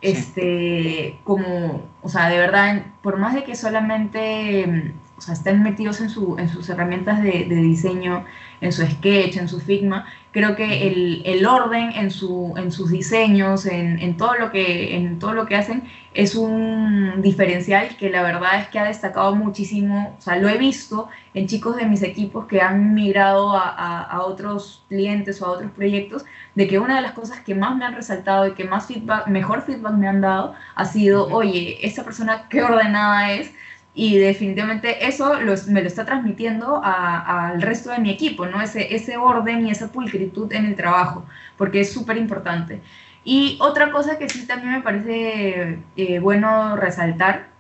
[0.00, 4.92] Este, como, o sea, de verdad, por más de que solamente
[5.22, 8.24] o sea, estén metidos en, su, en sus herramientas de, de, diseño,
[8.60, 12.90] en su sketch, en su Figma, creo que el, el orden en, su, en sus
[12.90, 18.10] diseños, en, en, todo lo que, en todo lo que hacen, es un diferencial que
[18.10, 21.86] la verdad es que ha destacado muchísimo, o sea, lo he visto en chicos de
[21.86, 26.24] mis equipos que han migrado a, a, a otros clientes o a otros proyectos,
[26.56, 29.28] de que una de las cosas que más me han resaltado y que más feedback,
[29.28, 33.52] mejor feedback me han dado ha sido, oye, esta persona qué ordenada es,
[33.94, 35.34] y definitivamente eso
[35.68, 38.60] me lo está transmitiendo al resto de mi equipo, ¿no?
[38.62, 41.26] Ese, ese orden y esa pulcritud en el trabajo,
[41.58, 42.80] porque es súper importante.
[43.24, 47.52] Y otra cosa que sí también me parece eh, bueno resaltar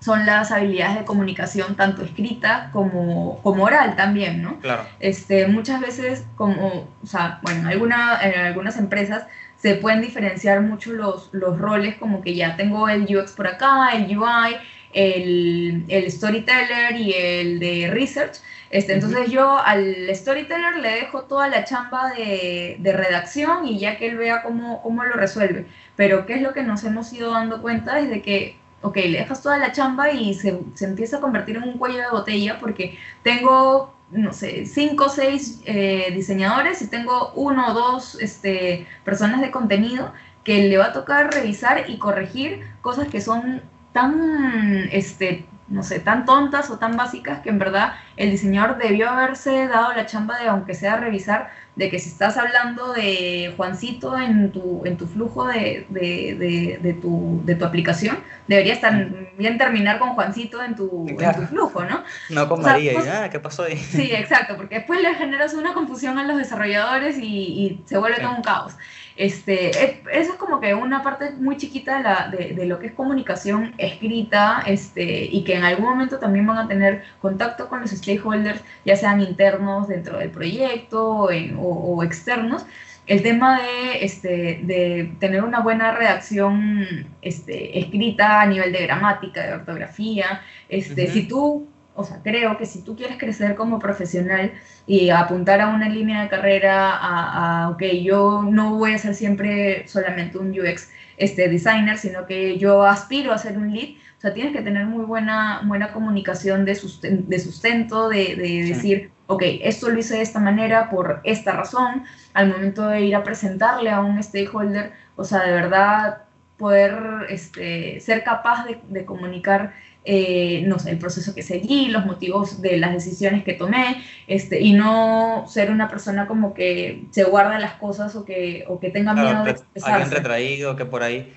[0.00, 4.58] son las habilidades de comunicación, tanto escrita como, como oral también, ¿no?
[4.60, 4.84] Claro.
[4.98, 9.26] Este, muchas veces, como, o sea, bueno, alguna, en algunas empresas
[9.58, 13.90] se pueden diferenciar mucho los, los roles, como que ya tengo el UX por acá,
[13.92, 14.56] el UI,
[14.92, 18.38] el, el, storyteller y el de research.
[18.70, 23.98] Este, entonces yo al storyteller le dejo toda la chamba de, de, redacción y ya
[23.98, 25.66] que él vea cómo, cómo lo resuelve.
[25.96, 27.96] Pero ¿qué es lo que nos hemos ido dando cuenta?
[27.96, 31.64] Desde que, ok, le dejas toda la chamba y se, se empieza a convertir en
[31.64, 37.32] un cuello de botella porque tengo no sé, cinco o seis eh, diseñadores y tengo
[37.34, 40.12] uno o dos este, personas de contenido
[40.44, 43.62] que le va a tocar revisar y corregir cosas que son
[43.92, 49.08] tan, este, no sé, tan tontas o tan básicas que en verdad el diseñador debió
[49.10, 54.18] haberse dado la chamba de, aunque sea revisar, de que si estás hablando de Juancito
[54.18, 58.18] en tu, en tu flujo de, de, de, tu, de tu aplicación,
[58.48, 62.02] debería estar bien terminar con Juancito en tu, en tu flujo, ¿no?
[62.28, 63.76] No con O sea, María, pues- ah, ¿qué pasó ahí?
[63.78, 68.16] Sí, exacto, porque después le generas una confusión a los desarrolladores y, y se vuelve
[68.16, 68.22] Sí.
[68.24, 68.74] todo un caos.
[69.20, 72.78] Este, es- eso es como que una parte muy chiquita de, la, de, de lo
[72.78, 77.68] que es comunicación escrita este, y que en algún momento también van a tener contacto
[77.68, 81.62] con los stakeholders, ya sean internos dentro del proyecto o, en- o-
[81.96, 82.64] o externos.
[83.06, 89.42] El tema de, este, de tener una buena redacción este, escrita a nivel de gramática,
[89.46, 91.12] de ortografía, este, Ujú.
[91.12, 94.52] si tú, o sea, creo que si tú quieres crecer como profesional
[94.86, 99.14] y apuntar a una línea de carrera, a, a, ok, yo no voy a ser
[99.14, 104.20] siempre solamente un UX este, designer, sino que yo aspiro a ser un lead, o
[104.20, 108.68] sea, tienes que tener muy buena, buena comunicación de, susten- de sustento, de, de Sí.
[108.68, 113.16] decir, ok, esto lo hice de esta manera por esta razón, al momento de ir
[113.16, 116.24] a presentarle a un stakeholder, o sea, de verdad
[116.56, 119.72] poder este, ser capaz de, de comunicar,
[120.04, 124.60] eh, no sé, el proceso que seguí, los motivos de las decisiones que tomé, este,
[124.60, 128.90] y no ser una persona como que se guarda las cosas o que, o que
[128.90, 130.14] tenga miedo Claro, de re- alguien expresarse.
[130.16, 131.32] retraído que por ahí.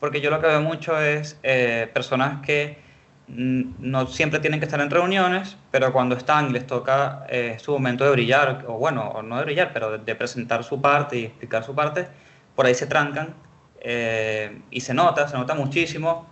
[0.00, 2.78] Porque yo lo que veo mucho es eh, personas que
[3.28, 7.72] no siempre tienen que estar en reuniones, pero cuando están y les toca eh, su
[7.72, 11.18] momento de brillar, o bueno, o no de brillar, pero de, de presentar su parte
[11.18, 12.08] y explicar su parte,
[12.54, 13.34] por ahí se trancan
[13.80, 16.26] eh, y se nota, se nota muchísimo.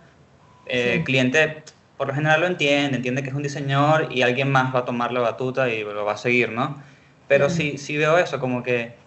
[0.65, 1.03] Eh, Sí.
[1.05, 1.63] Cliente
[1.97, 4.85] por lo general lo entiende, entiende que es un diseñador y alguien más va a
[4.85, 6.81] tomar la batuta y lo va a seguir, ¿no?
[7.27, 7.51] Pero Mm.
[7.51, 8.99] sí, sí veo eso, como que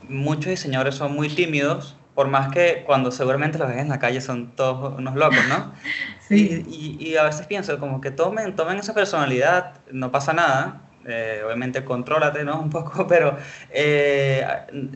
[0.00, 4.20] muchos diseñadores son muy tímidos, por más que cuando seguramente los ves en la calle
[4.20, 5.74] son todos unos locos, ¿no?
[6.28, 6.36] Sí.
[6.36, 10.90] Y, y- y a veces pienso como que tomen, tomen esa personalidad, no pasa nada,
[11.06, 12.60] eh, obviamente contrólate, ¿no?
[12.62, 13.38] Un poco, pero
[13.70, 14.44] eh,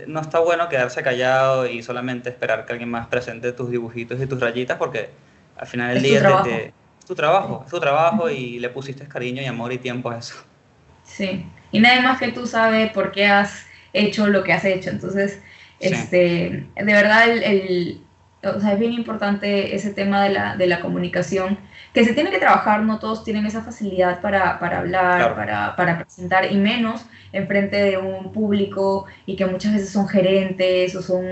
[0.06, 4.26] no está bueno quedarse callado y solamente esperar que alguien más presente tus dibujitos y
[4.26, 5.10] tus rayitas porque
[5.56, 6.74] al final del Es día te- te-
[7.04, 10.34] tu trabajo, es tu trabajo y le pusiste cariño y amor y tiempo a eso.
[11.02, 14.90] Sí, y nadie más que tú sabe por qué has hecho lo que has hecho.
[14.90, 15.42] Entonces,
[15.78, 15.88] Sí.
[15.90, 18.11] este, de verdad, el, el-
[18.44, 21.58] o sea, es bien importante ese tema de la, de la comunicación,
[21.94, 25.34] que se tiene que trabajar, no todos tienen esa facilidad para, para hablar, Claro.
[25.36, 30.94] para, para presentar, y menos enfrente de un público, y que muchas veces son gerentes
[30.96, 31.24] o son,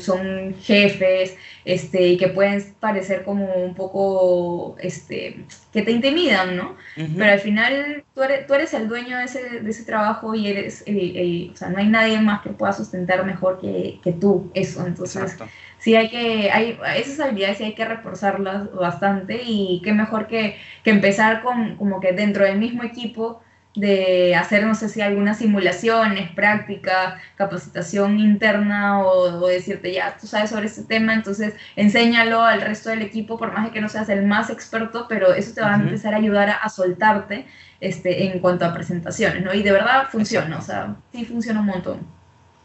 [0.00, 6.76] son jefes, este, y que pueden parecer como un poco, este, que te intimidan, ¿no?
[6.96, 7.14] Ujú.
[7.18, 10.48] Pero al final tú eres, tú eres el dueño de ese, de ese trabajo y
[10.48, 14.12] eres el, el- o sea, no hay nadie más que pueda sustentar mejor que, que
[14.12, 14.86] tú eso.
[14.86, 15.48] Entonces, Exacto.
[15.84, 20.56] Sí hay que, hay, esas habilidades sí hay que reforzarlas bastante y qué mejor que,
[20.82, 23.42] que empezar con como que dentro del mismo equipo
[23.74, 30.26] de hacer, no sé si algunas simulaciones, prácticas, capacitación interna o, o decirte, ya, tú
[30.26, 33.88] sabes sobre este tema, entonces enséñalo al resto del equipo, por más de que no
[33.90, 37.46] seas el más experto, pero eso te va a empezar a ayudar a, a soltarte
[37.80, 39.52] este, en cuanto a presentaciones, ¿no?
[39.52, 40.62] Y de verdad funciona, o Exacto.
[40.62, 42.23] sea, sí funciona un montón.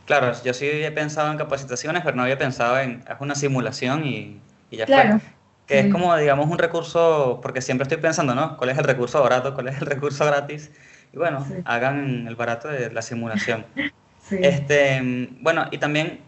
[0.10, 4.08] Claro, yo sí he pensado en capacitaciones, pero no había pensado en, es una simulación
[4.08, 4.42] y,
[4.72, 5.20] y ya Claro.
[5.20, 5.30] fue.
[5.68, 5.92] Que es Sí.
[5.92, 8.58] como, digamos, un recurso, porque siempre estoy pensando, ¿no?
[8.58, 9.54] ¿Cuál es el recurso barato?
[9.54, 10.72] ¿Cuál es el recurso gratis?
[11.14, 11.54] Y bueno, Sí.
[11.64, 13.68] hagan el barato de la simulación.
[14.28, 14.38] Sí.
[14.42, 16.22] Este, mm, bueno, y también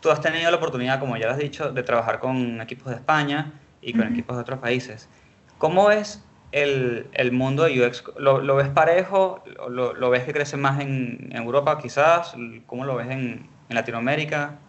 [0.00, 2.94] tú has tenido la oportunidad, como ya lo has dicho, de trabajar con equipos de
[2.94, 4.12] España y con Ujú.
[4.12, 5.08] equipos de otros países.
[5.58, 6.22] ¿Cómo ves
[6.62, 8.04] el, el mundo de UX?
[8.18, 9.42] ¿Lo, lo ves parejo?
[9.70, 12.34] ¿Lo, lo ves que crece más en, en Europa quizás?
[12.66, 14.60] ¿Cómo lo ves en, en Latinoamérica?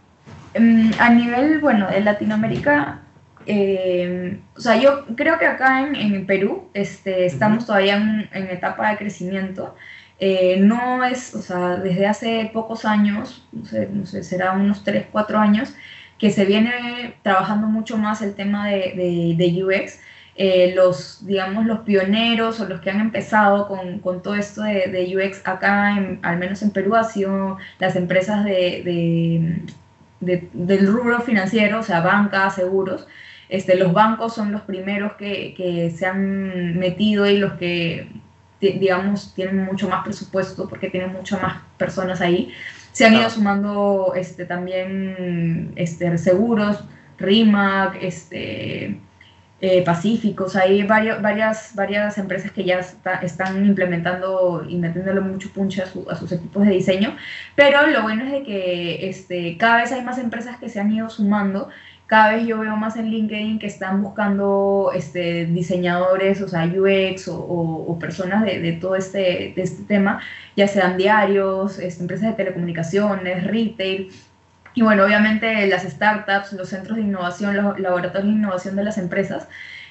[0.58, 3.02] Mm, A nivel, bueno, de Latinoamérica,
[3.46, 7.68] eh, o sea, yo creo que acá en, en Perú este, estamos Ujú.
[7.68, 9.76] todavía en, en etapa de crecimiento.
[10.18, 14.84] Eh, no es, o sea, desde hace pocos años, no sé, no sé, será unos
[14.84, 15.76] 3, 4 años,
[16.18, 20.00] que se viene trabajando mucho más el tema de, de- de UX.
[20.38, 24.88] Eh, los, digamos, los pioneros o los que han empezado con, con todo esto de,
[24.88, 29.62] de UX acá, en- al menos en Perú, han sido las empresas de, de-
[30.20, 33.08] de- del rubro financiero, o sea, banca, seguros.
[33.48, 38.10] Este, los bancos son los primeros que, que se han metido y los que,
[38.60, 42.52] di- digamos, tienen mucho más presupuesto porque tienen muchas más personas ahí.
[42.92, 43.36] Se han ido Claro.
[43.36, 46.84] sumando este, también este, seguros,
[47.20, 49.00] RIMAC, este,
[49.68, 55.50] eh, Pacíficos, hay varios, varias, varias empresas que ya está- están implementando y metiéndole mucho
[55.54, 57.16] punche a, su- a sus equipos de diseño,
[57.56, 60.92] pero lo bueno es de que este, cada vez hay más empresas que se han
[60.92, 61.70] ido sumando,
[62.08, 67.28] cada vez yo veo más en LinkedIn que están buscando este, diseñadores, o sea, UX
[67.28, 70.20] o, personas de, todo este, este tema,
[70.56, 74.10] ya sean diarios, este, empresas de telecomunicaciones, retail,
[74.76, 78.98] y bueno, obviamente las startups, los centros de innovación, los laboratorios de innovación de las
[79.00, 79.48] empresas.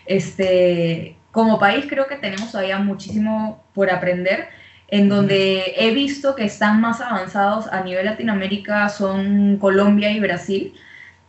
[0.07, 4.49] Este, como país creo que tenemos todavía muchísimo por aprender.
[4.89, 10.75] En donde he visto que están más avanzados a nivel Latinoamérica son Colombia y Brasil.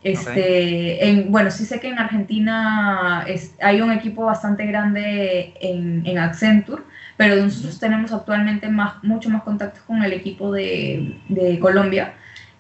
[0.01, 6.05] Este, en, bueno, sí sé que en Argentina es- hay un equipo bastante grande en,
[6.05, 6.83] en Accenture,
[7.17, 12.15] pero nosotros tenemos actualmente más, mucho más contactos con el equipo de, de Colombia.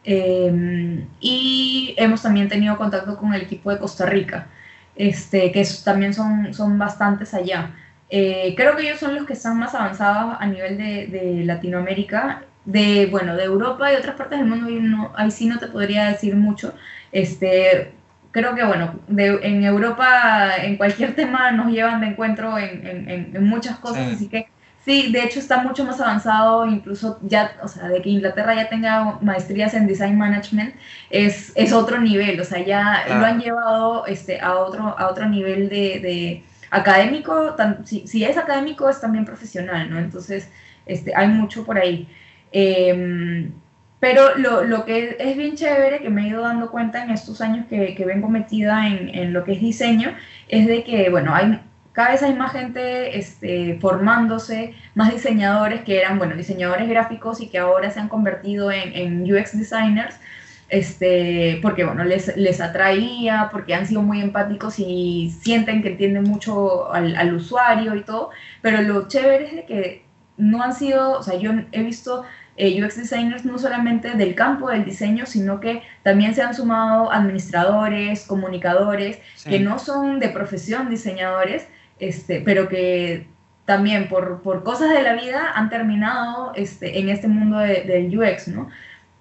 [0.05, 4.47] Eh, y hemos también tenido contacto con el equipo de Costa Rica,
[4.95, 7.71] este, que también son, son bastantes allá.
[8.09, 12.43] Eh, creo que ellos son los que están más avanzados a nivel de, de Latinoamérica,
[12.65, 16.05] de, bueno, de Europa y otras partes del mundo, no, ahí sí no te podría
[16.05, 16.73] decir mucho.
[17.11, 17.91] Este,
[18.31, 23.09] creo que, bueno, de- en Europa en cualquier tema nos llevan de encuentro en, en-
[23.09, 24.15] en- en muchas cosas, Sí.
[24.15, 24.47] así que
[24.85, 28.69] Sí, de hecho está mucho más avanzado, incluso ya, o sea, de que Inglaterra ya
[28.69, 30.75] tenga maestrías en design management
[31.09, 35.27] es, es otro nivel, o sea, ya lo han llevado este, a, otro, a otro
[35.27, 39.97] nivel de, de académico, tan- si, si es académico es también profesional, ¿no?
[39.97, 40.51] Entonces,
[40.85, 42.07] este, hay mucho por ahí.
[42.51, 43.51] Em,
[43.99, 47.41] pero lo, lo que es bien chévere que me he ido dando cuenta en estos
[47.41, 50.15] años que, que vengo metida en, en lo que es diseño,
[50.47, 51.59] es de que, bueno, hay,
[51.95, 57.47] cada vez hay más gente este, formándose, más diseñadores que eran, bueno, diseñadores gráficos y
[57.49, 60.19] que ahora se han convertido en, en UX designers,
[60.67, 66.23] este, porque, bueno, les, les atraía, porque han sido muy empáticos y sienten que entienden
[66.23, 68.31] mucho al, al usuario y todo,
[68.61, 70.05] pero lo chévere es de que
[70.37, 72.23] no han sido, o sea, yo he visto
[72.57, 77.11] eh, UX designers no solamente del campo del diseño, sino que también se han sumado
[77.11, 79.49] administradores, comunicadores, Sí.
[79.49, 81.67] que no son de profesión diseñadores,
[81.99, 83.27] este, pero que
[83.65, 88.17] también por, por cosas de la vida han terminado este, en este mundo de- del
[88.17, 88.69] UX, ¿no?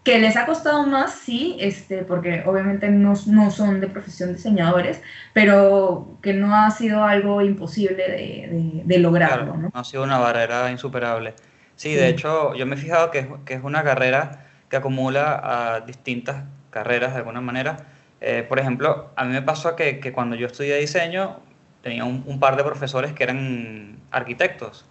[0.03, 5.01] Que les ha costado más, sí, este, porque obviamente no, no son de profesión diseñadores,
[5.33, 9.71] pero que no ha sido algo imposible de, de- de lograrlo, Claro, ¿no?
[9.73, 11.33] no ha sido una barrera insuperable.
[11.77, 11.95] Sí, Sí.
[11.97, 15.81] de hecho, yo me he fijado que es, que es una carrera que acumula a
[15.81, 17.77] distintas carreras de alguna manera.
[18.21, 21.41] Eh, por ejemplo, a mí me pasó que, que cuando yo estudié diseño
[21.85, 24.87] tenía un, un par de profesores que eran arquitectos,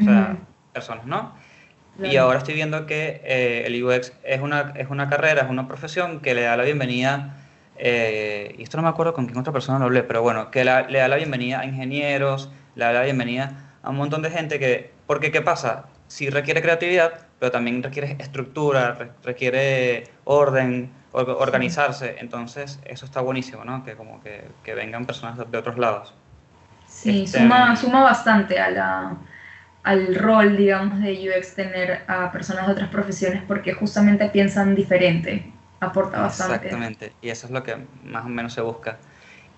[0.00, 0.42] o sea, Ujú.
[0.72, 1.34] personas, ¿no?
[1.98, 2.26] Y Claro.
[2.26, 6.20] ahora estoy viendo que eh, el UX es una, es una carrera, es una profesión
[6.20, 7.36] que le da la bienvenida,
[7.78, 10.64] eh, y esto no me acuerdo con quién otra persona lo hablé, pero bueno, que
[10.64, 14.30] la- le da la bienvenida a ingenieros, le da la bienvenida a un montón de
[14.30, 15.86] gente que, porque ¿qué pasa?
[16.06, 23.20] Sí requiere creatividad, pero también requiere estructura, re- requiere orden, or- organizarse, entonces eso está
[23.20, 23.82] buenísimo, ¿no?
[23.84, 26.14] Que como que, que vengan personas de otros lados.
[27.12, 29.16] Sí, Este, suma, suma bastante a la,
[29.82, 35.52] al rol, digamos, de UX tener a personas de otras profesiones porque justamente piensan diferente,
[35.80, 36.68] aporta bastante.
[36.68, 39.00] Exactamente, y eso es lo que más o menos se busca.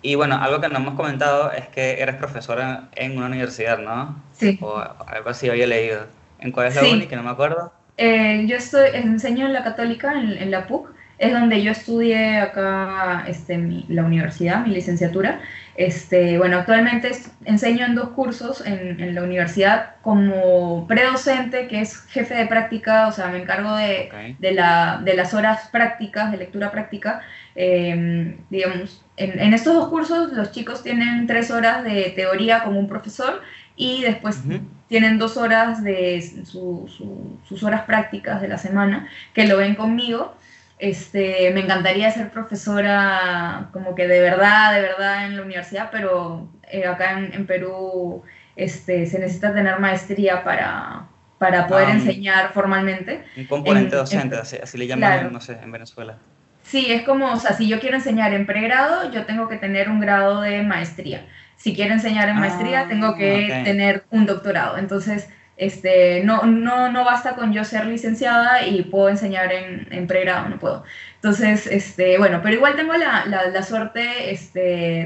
[0.02, 4.24] Y bueno, algo que no hemos comentado es que eres profesora en una universidad, ¿no?
[4.32, 6.06] Sí, O algo así había leído.
[6.38, 6.88] ¿En cuál es la Sí.
[6.88, 7.06] uni?
[7.08, 7.72] Que no me acuerdo.
[7.96, 12.38] Eh, yo estoy, enseño en la católica, en, en la PUC, es donde yo estudié
[12.38, 15.40] acá este, mi, la universidad, mi licenciatura.
[15.76, 17.10] Este, bueno, actualmente
[17.44, 23.06] enseño en dos cursos en, en, la universidad como predocente, que es jefe de práctica,
[23.06, 24.08] o sea, me encargo de,
[24.40, 27.20] de, la, de las horas prácticas, de lectura práctica.
[27.54, 32.76] Eh, digamos, en, en estos dos cursos los chicos tienen tres horas de teoría con
[32.76, 33.42] un profesor
[33.76, 34.42] y después
[34.88, 39.74] tienen dos horas de su- su- sus horas prácticas de la semana que lo ven
[39.74, 40.34] conmigo.
[40.78, 46.52] Este, me encantaría ser profesora como que de verdad, de verdad en la universidad, pero
[46.70, 48.22] eh, acá en, en Perú
[48.54, 51.08] este, se necesita tener maestría para,
[51.38, 53.24] para poder Ah, enseñar formalmente.
[53.36, 55.30] Un componente En- docente, en- así, así le llaman, claro.
[55.30, 56.18] no sé, en Venezuela.
[56.62, 59.88] Sí, es como, o sea, si yo quiero enseñar en pregrado, yo tengo que tener
[59.88, 61.26] un grado de maestría.
[61.56, 64.76] Si quiero enseñar en Ah, maestría, tengo que tener un doctorado.
[64.76, 65.28] Entonces,
[65.58, 70.48] este, no, no, no basta con yo ser licenciada y puedo enseñar en, en pregrado,
[70.48, 70.84] no puedo.
[71.16, 74.60] Entonces, este, bueno, pero igual tengo la, la, la suerte este,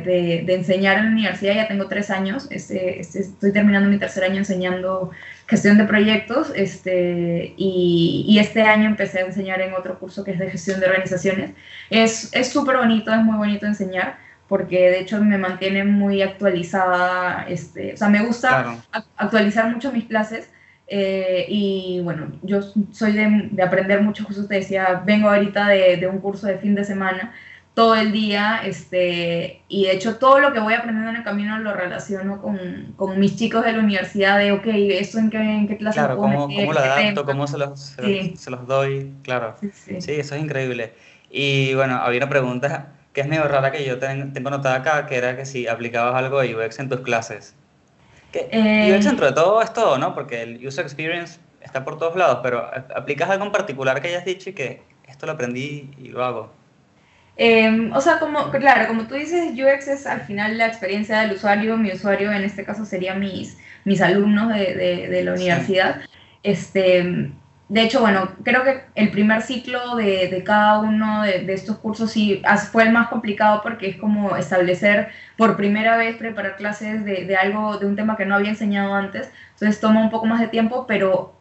[0.04, 3.98] de, de enseñar en la universidad, ya tengo tres años, este, este, estoy terminando mi
[3.98, 5.10] tercer año enseñando
[5.46, 10.32] gestión de proyectos este, y, y este año empecé a enseñar en otro curso que
[10.32, 11.50] es de gestión de organizaciones.
[11.90, 14.18] Es es súper bonito, es muy bonito enseñar
[14.52, 18.76] porque de hecho me mantiene muy actualizada, este, o sea, me gusta Claro.
[19.16, 20.50] actualizar mucho mis clases
[20.88, 25.96] eh, y bueno, yo soy de, de aprender mucho, justo te decía, vengo ahorita de,
[25.96, 27.32] de un curso de fin de semana
[27.72, 31.58] todo el día, este, y de hecho todo lo que voy aprendiendo en el camino
[31.58, 32.58] lo relaciono con,
[32.96, 36.18] con mis chicos de la universidad, de, ok, ¿esto en qué, en qué clase Claro,
[36.18, 36.66] cómo, meter?
[36.66, 38.30] cómo lo ¿Qué adapto, cómo se los, se, Sí.
[38.32, 39.56] los, se los doy, claro.
[39.58, 40.00] Sí, sí.
[40.02, 40.92] Sí, eso es increíble.
[41.30, 45.06] Y bueno, había una pregunta que es medio rara que yo ten- tengo notada acá,
[45.06, 47.54] que era que si aplicabas algo de UX en tus clases.
[48.32, 50.14] Que Eh, UX dentro de todo es todo, ¿no?
[50.14, 54.08] Porque el user experience está por todos lados, pero ¿a- ¿aplicas algo en particular que
[54.08, 56.52] hayas dicho y que esto lo aprendí y lo hago?
[57.36, 61.32] Eh, o sea, como, claro, como tú dices, UX es al final la experiencia del
[61.32, 61.76] usuario.
[61.76, 65.42] Mi usuario en este caso serían mis, mis alumnos de, de- de la Sí.
[65.44, 66.00] universidad.
[66.42, 67.30] Este,
[67.72, 71.78] de hecho, bueno, creo que el primer ciclo de, de cada uno de, de estos
[71.78, 75.08] cursos sí fue el más complicado porque es como establecer
[75.38, 78.94] por primera vez, preparar clases de, de algo, de un tema que no había enseñado
[78.94, 79.30] antes.
[79.54, 81.34] Entonces toma un poco más de tiempo, pero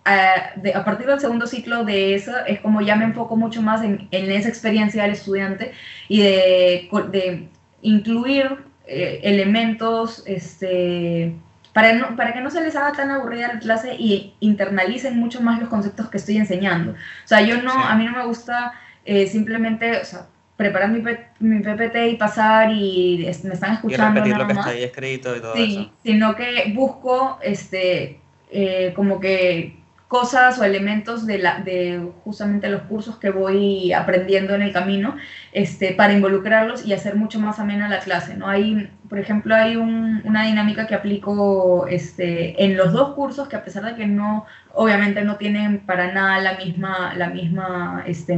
[0.56, 3.84] de- a partir del segundo ciclo de eso es como ya me enfoco mucho más
[3.84, 5.74] en, en esa experiencia del estudiante
[6.08, 7.50] y de
[7.82, 8.58] incluir
[8.88, 11.36] eh, elementos este,
[11.74, 15.42] para, no- para que no se les haga tan aburrida la clase y internalicen mucho
[15.42, 16.92] más los conceptos que estoy enseñando.
[16.92, 17.80] O sea, yo no, Sí.
[17.84, 18.74] a mí no me gusta
[19.06, 21.02] eh, simplemente, o sea, preparar mi,
[21.40, 24.66] mi PPT y pasar y es- me están Y escuchando repetir nada lo que más.
[24.68, 25.92] está ahí escrito y todo Sí, eso.
[26.04, 28.20] sino que busco este,
[28.52, 29.81] eh, como que
[30.12, 35.16] cosas o elementos de, la, de justamente los cursos que voy aprendiendo en el camino
[35.54, 38.36] este, para involucrarlos y hacer mucho más amena la clase.
[38.36, 38.50] ¿no?
[38.50, 43.56] Hay, por ejemplo, hay un- una dinámica que aplico este, en los dos cursos que
[43.56, 48.38] a pesar de que no, obviamente no tienen para nada la misma, la misma, este,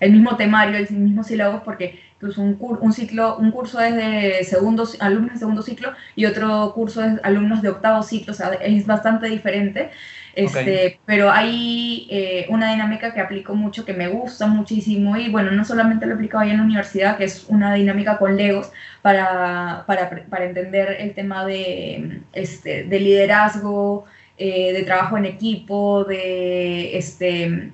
[0.00, 3.94] el mismo temario, el mismo sílabos, porque incluso un, cur- un ciclo, un curso es
[3.94, 8.36] de segundo, alumnos de segundo ciclo y otro curso es alumnos de octavo ciclo, o
[8.36, 9.90] sea, es bastante diferente.
[10.34, 15.50] Este, Pero hay eh, una dinámica que aplico mucho, que me gusta muchísimo y bueno,
[15.52, 18.70] no solamente lo he aplicado ahí en la universidad, que es una dinámica con Legos
[19.02, 24.04] para, para, para entender el tema de, este, de liderazgo,
[24.36, 27.72] eh, de trabajo en equipo, de este,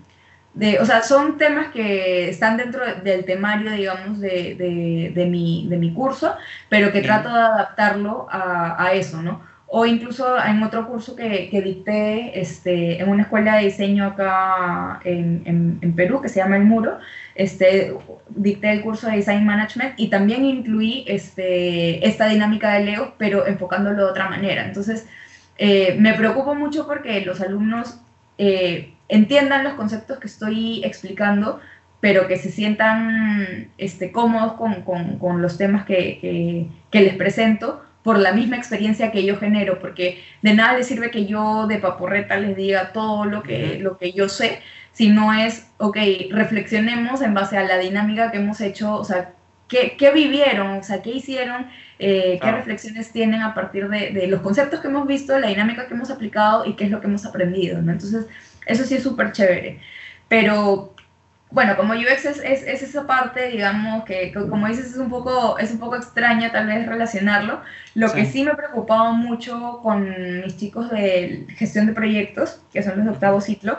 [0.54, 5.66] de, o sea, son temas que están dentro del temario, digamos, de, de, de, mi,
[5.68, 6.34] de mi curso,
[6.68, 9.50] pero que trato de adaptarlo a, a eso, ¿no?
[9.74, 15.00] O incluso en otro curso que, que dicté este, en una escuela de diseño acá
[15.04, 16.98] en, en, en Perú, que se llama El Muro,
[17.34, 17.94] este,
[18.28, 23.46] dicté el curso de Design Management y también incluí este, esta dinámica de Lego, pero
[23.46, 24.66] enfocándolo de otra manera.
[24.66, 25.06] Entonces,
[25.56, 27.98] eh, me preocupo mucho porque los alumnos
[28.36, 31.60] eh, entiendan los conceptos que estoy explicando,
[32.00, 37.14] pero que se sientan este, cómodos con, con, con los temas que, que, que, les
[37.14, 41.68] presento por la misma experiencia que yo genero, porque de nada les sirve que yo
[41.68, 44.58] de paporreta les diga todo lo que, lo que yo sé,
[44.92, 45.96] si no es, ok,
[46.30, 49.30] reflexionemos en base a la dinámica que hemos hecho, o sea,
[49.68, 51.68] qué, qué vivieron, o sea, qué hicieron,
[52.00, 52.56] eh, qué Claro.
[52.56, 56.10] reflexiones tienen a partir de, de los conceptos que hemos visto, la dinámica que hemos
[56.10, 57.92] aplicado y qué es lo que hemos aprendido, ¿no?
[57.92, 58.26] Entonces,
[58.66, 59.80] eso sí es súper chévere.
[60.28, 60.94] Pero,
[61.50, 65.10] bueno, como UX es, es, es esa parte, digamos, que, que como dices, es un,
[65.10, 67.60] poco, es un poco extraña tal vez relacionarlo.
[67.94, 68.14] Lo Sí.
[68.16, 72.96] que sí me ha preocupado mucho con mis chicos de gestión de proyectos, que son
[72.96, 73.78] los de octavo ciclo,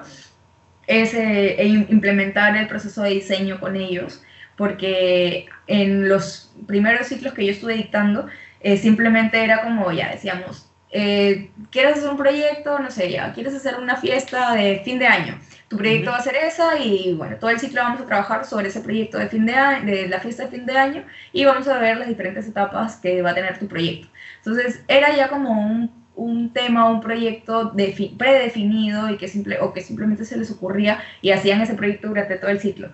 [0.87, 4.21] es eh, e implementar el proceso de diseño con ellos,
[4.57, 8.27] porque en los primeros ciclos que yo estuve dictando,
[8.59, 12.77] eh, simplemente era como, ya decíamos, eh, ¿quieres hacer un proyecto?
[12.77, 15.39] No sé, ya, ¿quieres hacer una fiesta de fin de año?
[15.67, 18.67] Tu proyecto va a ser esa y bueno, todo el ciclo vamos a trabajar sobre
[18.67, 21.67] ese proyecto de fin de año, de la fiesta de fin de año y vamos
[21.67, 24.07] a ver las diferentes etapas que va a tener tu proyecto.
[24.37, 27.73] Entonces, era ya como un, un tema, un proyecto
[28.17, 32.35] predefinido y que simple, o que simplemente se les ocurría y hacían ese proyecto durante
[32.35, 32.91] todo el ciclo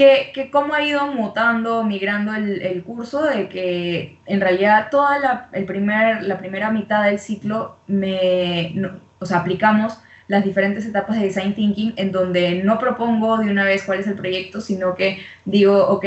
[0.00, 5.18] que, que cómo ha ido mutando, migrando el, el, curso, de que en realidad toda
[5.18, 8.74] la, el primer, la primera mitad del ciclo me,
[9.18, 13.64] o sea, aplicamos las diferentes etapas de design thinking en donde no propongo de una
[13.64, 16.06] vez cuál es el proyecto, sino que digo, ok,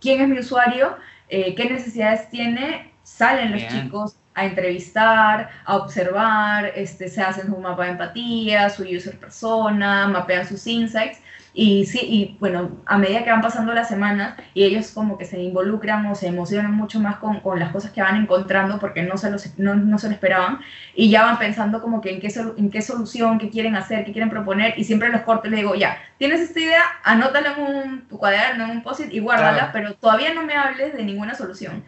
[0.00, 0.96] ¿quién es mi usuario?
[1.28, 2.90] Eh, ¿Qué necesidades tiene?
[3.04, 8.82] Salen los chicos a entrevistar, a observar, este, se hacen un mapa de empatía, su
[8.82, 11.20] user persona, mapean sus insights
[11.54, 15.24] y sí, y bueno, a medida que van pasando las semanas y ellos como que
[15.24, 19.02] se involucran o se emocionan mucho más con, con las cosas que van encontrando porque
[19.02, 20.60] no se, los, no, no, se lo esperaban
[20.94, 24.12] y ya van pensando como que en qué, en qué solución, qué quieren hacer, qué
[24.12, 27.62] quieren proponer y siempre los corto y les digo, ya, tienes esta idea, anótala en
[27.62, 31.34] un, tu cuaderno, en un post-it y guárdala, pero todavía no me hables de ninguna
[31.34, 31.84] solución.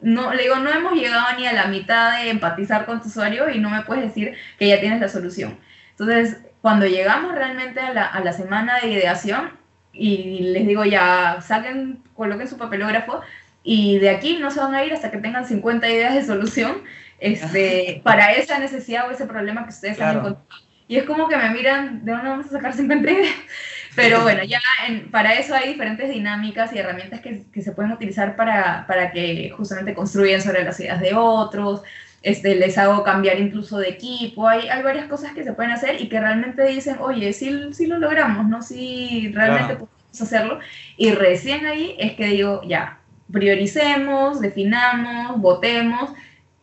[0.00, 3.48] No, le digo, no hemos llegado ni a la mitad de empatizar con tu usuario
[3.50, 5.58] y no me puedes decir que ya tienes la solución.
[5.90, 9.50] Entonces, cuando llegamos realmente a la, a la semana de ideación,
[9.92, 13.20] y les digo ya, saquen, coloquen su papelógrafo,
[13.62, 16.82] y de aquí no se van a ir hasta que tengan 50 ideas de solución
[17.18, 20.46] este, para esa necesidad o ese problema que ustedes han encontrado.
[20.88, 23.34] Y es como que me miran, ¿de dónde vamos a sacar 50 ideas?
[23.94, 24.60] Pero bueno, ya
[25.10, 29.52] para eso hay diferentes dinámicas y herramientas que, que se pueden utilizar para, para, que
[29.54, 31.82] justamente construyan sobre las ideas de otros,
[32.22, 36.00] este, les hago cambiar incluso de equipo, hay, hay varias cosas que se pueden hacer
[36.00, 38.62] y que realmente dicen, oye, sí, sí lo logramos, ¿no?
[38.62, 40.58] Sí, realmente podemos hacerlo.
[40.96, 42.98] Y recién ahí es que digo, ya,
[43.30, 46.12] prioricemos, definamos, votemos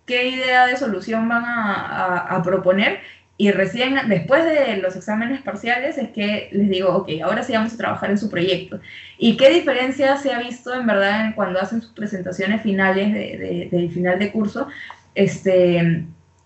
[0.10, 3.00] qué idea de solución van a, a, proponer
[3.38, 7.74] y recién después de los exámenes parciales es que les digo, ok, ahora sí vamos
[7.74, 8.80] a trabajar en su proyecto.
[9.20, 13.70] ¿Y qué diferencia se ha visto en verdad cuando hacen sus presentaciones finales de, de,
[13.72, 14.68] del final de curso?
[15.20, 16.06] Este,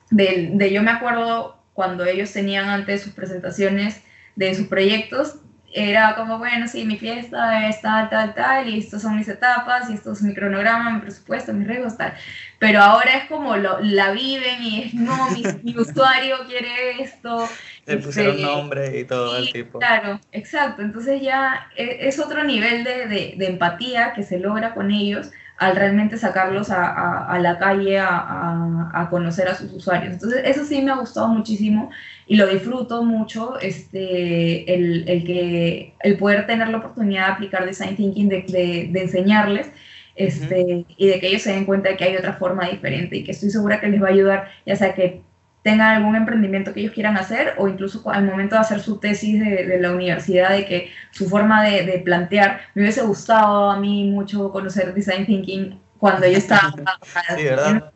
[0.10, 4.02] de, yo me acuerdo cuando ellos tenían antes sus presentaciones
[4.36, 5.36] de sus proyectos,
[5.76, 9.90] era como, bueno, sí, mi fiesta es tal, tal, tal, y estas son mis etapas,
[9.90, 12.14] y esto es mi cronograma, mi presupuesto, mis riesgos, tal.
[12.60, 17.48] Pero ahora es como lo, la viven y es, no, mi, usuario quiere esto.
[17.86, 19.80] Le pusieron este, nombre y todo el tipo.
[19.80, 20.84] Claro, exacto.
[20.84, 25.32] Entonces ya e, es, otro nivel de, de, de empatía que se logra con ellos
[25.58, 30.14] al realmente sacarlos a, a, la calle a, a, conocer a sus usuarios.
[30.14, 31.90] Entonces, eso sí me ha gustado muchísimo
[32.28, 37.66] y lo disfruto mucho, este, el, el que, el poder tener la oportunidad de aplicar
[37.66, 39.72] Design Thinking, de, de, enseñarles.
[40.16, 43.24] Este, y de que ellos se den cuenta de que hay otra forma diferente y
[43.24, 45.24] que estoy segura que les va a ayudar, ya sea que
[45.64, 49.40] tengan algún emprendimiento que ellos quieran hacer o incluso al momento de hacer su tesis
[49.40, 54.52] de, la universidad, de que su forma de, plantear, me hubiese gustado a mí mucho
[54.52, 56.74] conocer Design Thinking cuando yo estaba
[57.38, 57.92] sí, ¿verdad?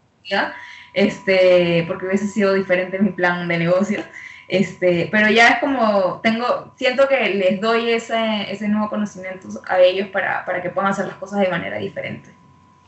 [0.93, 4.01] este, porque hubiese sido diferente mi plan de negocio.
[4.47, 9.79] Este, pero ya es como, tengo, siento que les doy ese, ese nuevo conocimiento a
[9.79, 12.29] ellos para, para que puedan hacer las cosas de manera diferente.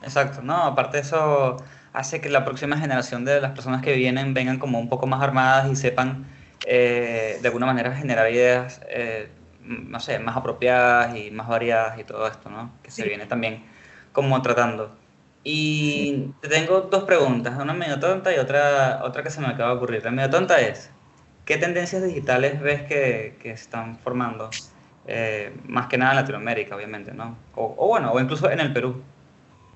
[0.02, 1.58] Exacto, no, aparte de eso
[1.94, 5.22] hace que la próxima generación de las personas que vienen vengan como un poco más
[5.22, 6.26] armadas y sepan
[6.66, 9.30] eh, de alguna manera generar ideas, eh,
[9.64, 12.72] no sé, más apropiadas y más variadas y todo esto, ¿no?
[12.84, 13.64] Que se viene también
[14.12, 14.96] como tratando.
[15.44, 19.72] Y te tengo dos preguntas, una medio tonta y otra, otra que se me acaba
[19.72, 20.04] de ocurrir.
[20.04, 20.92] La medio tonta es,
[21.46, 24.50] ¿qué tendencias digitales ves que, que están formando?
[25.08, 27.38] Eh, más que nada en Latinoamérica, obviamente, ¿no?
[27.56, 29.02] O, o bueno, o incluso en el Perú.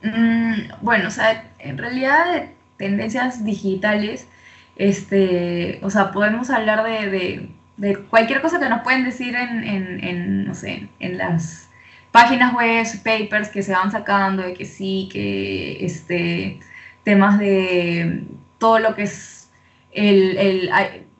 [0.03, 4.27] Mm, bueno, o sea, en realidad de tendencias digitales,
[4.75, 10.03] este, o sea, podemos hablar de, de, cualquier cosa que nos pueden decir en, en,
[10.03, 11.69] en, no sé, en las
[12.11, 16.59] páginas web, papers que se van sacando, de que sí, que este,
[17.03, 18.23] temas de
[18.59, 19.49] todo lo que es
[19.91, 20.69] el, el,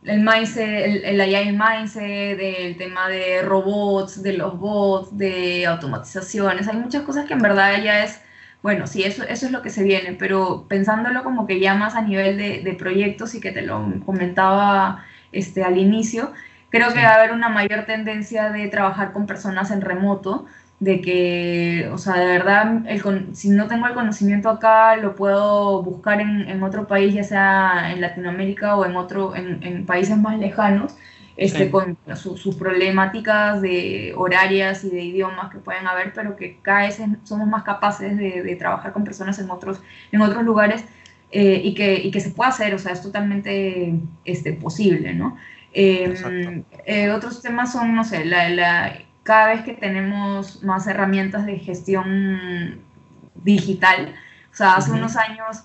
[0.04, 6.68] el mindset, el, el AI mindset, del tema de robots, de los bots, de automatizaciones,
[6.68, 8.20] hay muchas cosas que en verdad ya es
[8.64, 11.95] bueno, sí, eso, eso es lo que se viene, pero pensándolo como que ya más
[11.95, 16.32] a nivel de, proyectos y que te lo comentaba este, al inicio,
[16.70, 20.45] creo que va a haber una mayor tendencia de trabajar con personas en remoto,
[20.80, 25.84] de que, o sea, de verdad, el, si no tengo el conocimiento acá, lo puedo
[25.84, 30.18] buscar en, en, otro país, ya sea en Latinoamérica o en, otro, en, en países
[30.18, 30.95] más lejanos,
[31.36, 31.70] este, Sí.
[31.72, 36.82] con su- sus problemáticas de horarias y de idiomas que pueden haber, pero que cada
[36.82, 39.82] vez somos más capaces de, de trabajar con personas en otros,
[40.12, 40.84] en otros lugares
[41.32, 45.36] eh, y, que, y que se puede hacer, o sea, es totalmente este, posible, ¿no?
[45.74, 46.64] Eh, Exacto.
[46.86, 51.58] eh, otros temas son, no sé, la, la- cada vez que tenemos más herramientas de
[51.58, 52.80] gestión
[53.44, 54.14] digital,
[54.52, 55.64] o sea, hace unos años,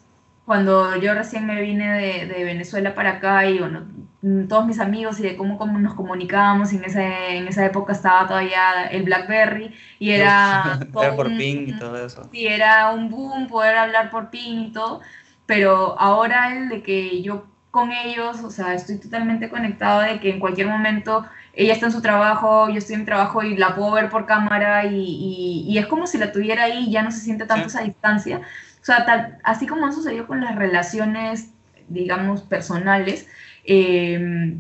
[0.49, 3.89] cuando yo recién me vine de, de Venezuela para acá y bueno,
[4.23, 7.93] mm, todos mis amigos y de cómo, cómo nos comunicábamos, en, ese, en esa época
[7.95, 10.81] estaba todavía el BlackBerry y era...
[10.93, 12.31] todo Era por un- ping y todo eso.
[12.33, 15.01] sí, era un boom poder hablar por ping y todo,
[15.47, 20.31] pero ahora el de que yo con ellos, o sea, estoy totalmente conectado de que
[20.31, 23.75] en cualquier momento ella está en su trabajo, yo estoy en mi trabajo y la
[23.75, 27.11] puedo ver por cámara y, y- y es como si la tuviera ahí, ya no
[27.11, 27.69] se siente tanto Sí.
[27.69, 28.41] esa distancia.
[28.89, 31.51] O sea, tal- así como ha sucedido con las relaciones,
[31.89, 33.29] digamos, personales,
[33.65, 34.57] eh,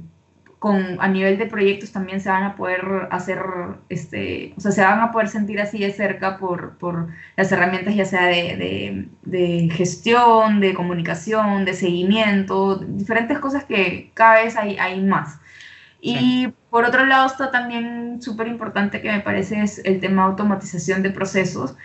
[0.58, 3.40] con, a nivel de proyectos también se van a poder hacer,
[3.88, 7.94] este, o sea, se van a poder sentir así de cerca por, por las herramientas
[7.94, 14.56] ya sea de, de- de gestión, de comunicación, de seguimiento, diferentes cosas que cada vez
[14.56, 15.38] hay, hay más.
[16.00, 20.30] Y por otro lado está también súper importante que me parece es el tema de
[20.30, 21.76] automatización de procesos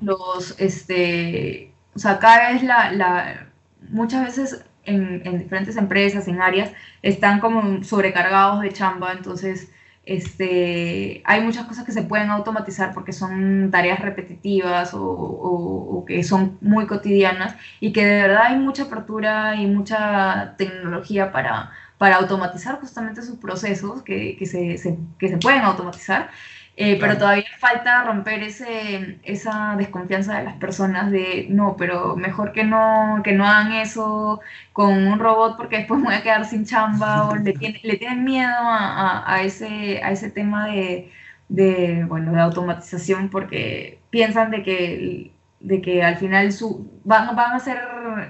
[0.00, 3.46] Los, este, o sea, cada vez la, la
[3.88, 9.72] muchas veces en, en diferentes empresas, en áreas, están como sobrecargados de chamba, entonces,
[10.04, 16.22] este, hay muchas cosas que se pueden automatizar porque son tareas repetitivas o, o- que
[16.22, 22.16] son muy cotidianas y que de verdad hay mucha apertura y mucha tecnología para, para
[22.16, 24.78] automatizar justamente sus procesos que, que se-
[25.18, 26.30] que se pueden automatizar.
[26.78, 27.14] Eh, Claro.
[27.14, 32.64] Pero todavía falta romper ese, esa desconfianza de las personas de no, pero mejor que
[32.64, 34.40] no, que no hagan eso
[34.72, 37.96] con un robot porque después me voy a quedar sin chamba o le, tiene- le
[37.96, 41.10] tienen miedo a, a- a ese, a ese tema de,
[41.48, 47.52] de, bueno, de automatización porque piensan de que, de que al final su, van, van
[47.54, 47.78] a ser,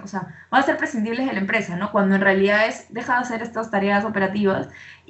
[0.03, 0.21] o sea,
[0.51, 1.91] van a ser prescindibles de la empresa, ¿no?
[1.93, 4.69] Cuando en realidad es deja de hacer estas tareas operativas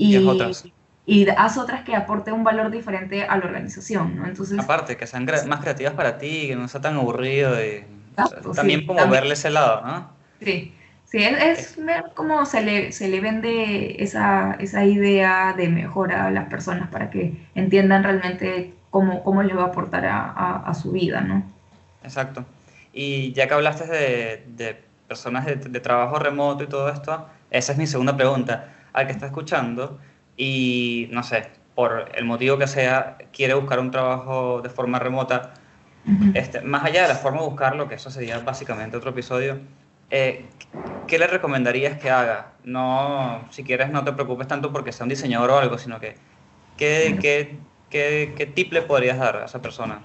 [0.08, 0.64] Y haz y, otras.
[1.06, 4.26] Y haz otras que aporten un valor diferente a la organización, ¿no?
[4.26, 7.84] Entonces, Aparte, que sean más creativas para ti, que no sea tan aburrido y
[8.18, 9.22] Exacto, también sí, como también.
[9.22, 10.16] verle ese lado, ¿no?
[10.40, 15.68] sí, sí, es, es ver cómo se le, se le vende esa, esa idea de
[15.68, 20.24] mejora a las personas para que entiendan realmente cómo, cómo les va a aportar a,
[20.30, 21.52] a- a su vida, ¿no?
[22.02, 22.46] Exacto.
[22.92, 24.74] Y ya que hablaste de, de
[25.06, 28.72] personas de, de trabajo remoto y todo esto, esa es mi segunda pregunta.
[28.92, 29.98] Al que está escuchando
[30.36, 35.54] y, no sé, por el motivo que sea, quiere buscar un trabajo de forma remota,
[36.34, 39.58] este, más allá de la forma de buscarlo, que eso sería básicamente otro episodio,
[40.10, 40.44] eh,
[41.08, 42.52] ¿qué le recomendarías que haga?
[42.62, 46.14] No, si quieres, no te preocupes tanto porque sea un diseñador o algo, sino que,
[46.76, 47.56] ¿qué, qué,
[47.90, 50.00] qué, qué tip le podrías dar a esa persona?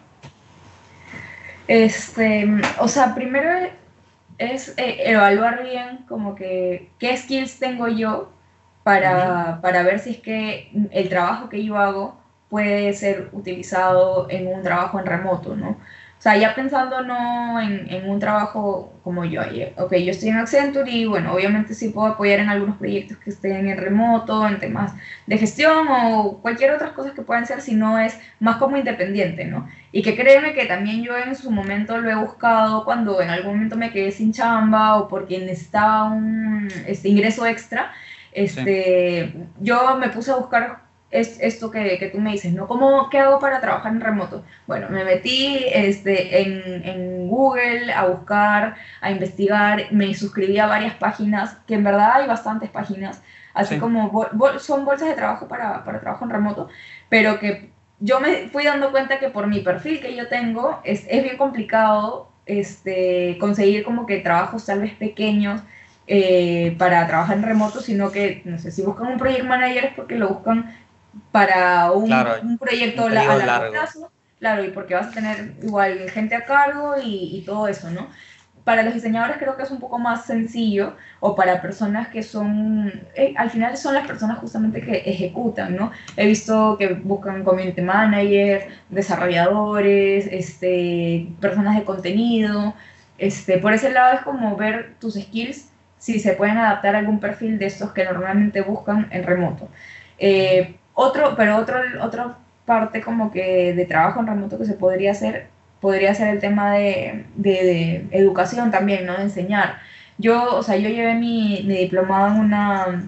[1.68, 3.70] Este, o sea, primero
[4.38, 8.32] es eh, evaluar bien como que qué skills tengo yo
[8.84, 12.20] para, para ver si es que el trabajo que yo hago
[12.50, 15.78] puede ser utilizado en un trabajo en remoto, ¿no?
[16.22, 19.42] O sea, ya pensando no en, en un trabajo como yo,
[19.78, 23.32] ok, yo estoy en Accenture y bueno, obviamente sí puedo apoyar en algunos proyectos que
[23.32, 24.94] estén en remoto, en temas
[25.26, 29.46] de gestión o cualquier otras cosas que puedan ser, si no es más como independiente,
[29.46, 29.68] ¿no?
[29.92, 33.54] Y que créeme que también yo en su momento lo he buscado cuando en algún
[33.54, 37.94] momento me quedé sin chamba o porque necesitaba un este, ingreso extra.
[38.32, 42.68] Este, Yo me puse a buscar es, esto que, que tú me dices, ¿no?
[42.68, 44.46] ¿Cómo, ¿Qué hago para trabajar en remoto?
[44.66, 50.96] Bueno, me metí este, en, en Google a buscar, a investigar, me suscribí a varias
[50.96, 53.22] páginas, que en verdad hay bastantes páginas,
[53.54, 53.80] así Sí.
[53.80, 56.70] como bol- bol- son bolsas de trabajo para, para trabajo en remoto,
[57.10, 61.06] pero que yo me fui dando cuenta que por mi perfil que yo tengo es,
[61.10, 65.62] es bien complicado este, conseguir como que trabajos tal vez pequeños
[66.14, 69.94] eh, para trabajar en remoto, sino que, no sé, si buscan un project manager es
[69.94, 70.70] porque lo buscan
[71.32, 73.72] para un, Claro, un proyecto un a largo.
[73.72, 77.90] plazo, claro, y porque vas a tener igual gente a cargo y, y todo eso,
[77.92, 78.10] ¿no?
[78.66, 82.92] Para los diseñadores creo que es un poco más sencillo, o para personas que son,
[83.16, 85.92] eh, al final son las personas justamente que ejecutan, ¿no?
[86.18, 92.74] He visto que buscan community manager, desarrolladores, este, personas de contenido,
[93.18, 95.71] este, por ese lado es como ver tus skills
[96.02, 99.70] si se pueden adaptar a algún perfil de estos que normalmente buscan en remoto.
[100.18, 105.12] Eh, otro, pero otro, otra parte como que de trabajo en remoto que se podría
[105.12, 105.46] hacer,
[105.80, 109.16] podría ser el tema de, de, de educación también, ¿no?
[109.16, 109.78] De enseñar.
[110.18, 113.04] Yo, o sea, yo llevé mi, mi diplomado en una,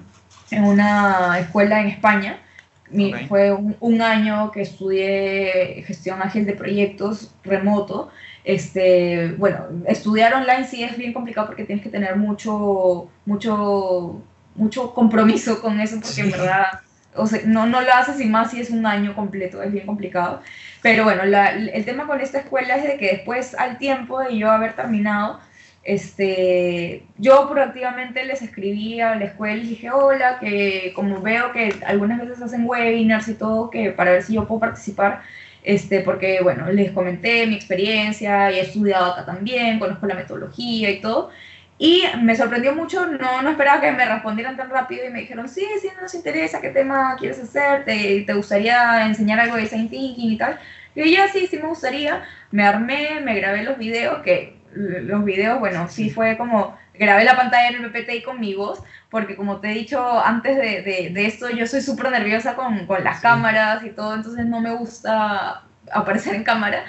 [0.52, 2.38] en una escuela en España.
[2.92, 3.14] Mi-.
[3.28, 8.12] Fue un, un año que estudié gestión ágil de proyectos remoto.
[8.44, 14.22] Este, bueno, estudiar online sí es bien complicado porque tienes que tener mucho, mucho,
[14.56, 16.66] mucho compromiso con eso porque en verdad,
[17.16, 19.86] o sea, no, no lo haces y más si es un año completo, es bien
[19.86, 20.42] complicado.
[20.82, 24.38] Pero bueno, la- el tema con esta escuela es de que después, al tiempo de
[24.38, 25.40] yo haber terminado,
[25.84, 31.74] este, yo proactivamente les escribí a la escuela y dije, hola, que como veo que
[31.86, 35.22] algunas veces hacen webinars y todo, que para ver si yo puedo participar,
[35.64, 40.92] este, porque bueno, les comenté mi experiencia y he estudiado acá también, conozco la metodología
[40.92, 41.32] y todo.
[41.78, 45.50] Y me sorprendió mucho, no, no esperaba que me respondieran tan rápido y me dijeron,
[45.50, 47.84] sí, sí, nos interesa, ¿qué tema quieres hacer?
[47.84, 50.60] ¿Te, te gustaría enseñar algo de design thinking y tal?
[50.96, 52.24] Y yo, ya, sí, sí me gustaría.
[52.52, 57.36] Me armé, me grabé los videos, que los videos, bueno, sí fue como, grabé la
[57.36, 60.82] pantalla en el PPT y con mi voz, porque como te he dicho antes de,
[60.84, 63.22] de, de esto, yo soy súper nerviosa con, con las Sí.
[63.22, 66.84] cámaras y todo, entonces no me gusta aparecer en cámara.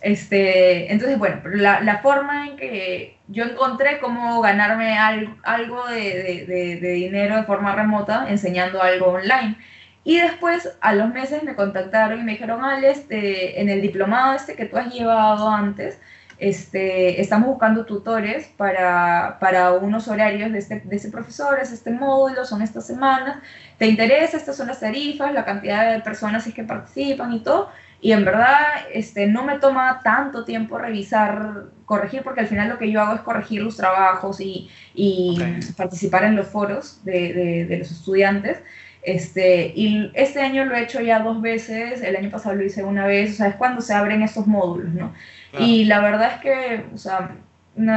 [0.00, 6.00] Este, entonces, bueno, la, la forma en que yo encontré cómo ganarme al- algo de,
[6.00, 9.56] de- de- de dinero de forma remota enseñando algo online.
[10.04, 14.34] Y después, a los meses, me contactaron y me dijeron, Ale, este, en el diplomado
[14.34, 16.00] este que tú has llevado antes,
[16.40, 21.90] este, estamos buscando tutores para, para unos horarios de este, de ese profesor, es este
[21.90, 23.38] módulo, son estas semanas.
[23.78, 24.36] ¿Te interesa?
[24.36, 27.70] Estas son las tarifas, la cantidad de personas es que participan y todo.
[28.02, 28.56] Y en verdad
[28.94, 33.14] este, no me toma tanto tiempo revisar, corregir, porque al final lo que yo hago
[33.14, 35.38] es corregir los trabajos y, y
[35.76, 38.62] participar en los foros de, de- de los estudiantes.
[39.02, 42.84] Este, y este año lo he hecho ya dos veces, el año pasado lo hice
[42.84, 45.12] una vez, o sea, es cuando se abren estos módulos, ¿no?
[45.50, 45.64] Claro.
[45.64, 47.30] Y la verdad es que, o sea,
[47.76, 47.96] no,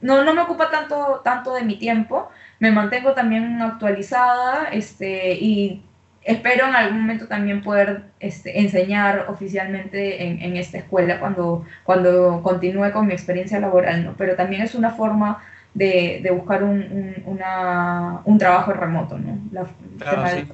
[0.00, 5.82] no, no me ocupa tanto, tanto de mi tiempo, me mantengo también actualizada este, y
[6.22, 12.42] espero en algún momento también poder este, enseñar oficialmente en, en esta escuela cuando, cuando
[12.42, 14.14] continúe con mi experiencia laboral, ¿no?
[14.18, 15.42] Pero también es una forma
[15.72, 19.38] de, de buscar un, un, una, un trabajo remoto, ¿no?
[19.52, 19.66] La,
[19.98, 20.46] Claro, sí.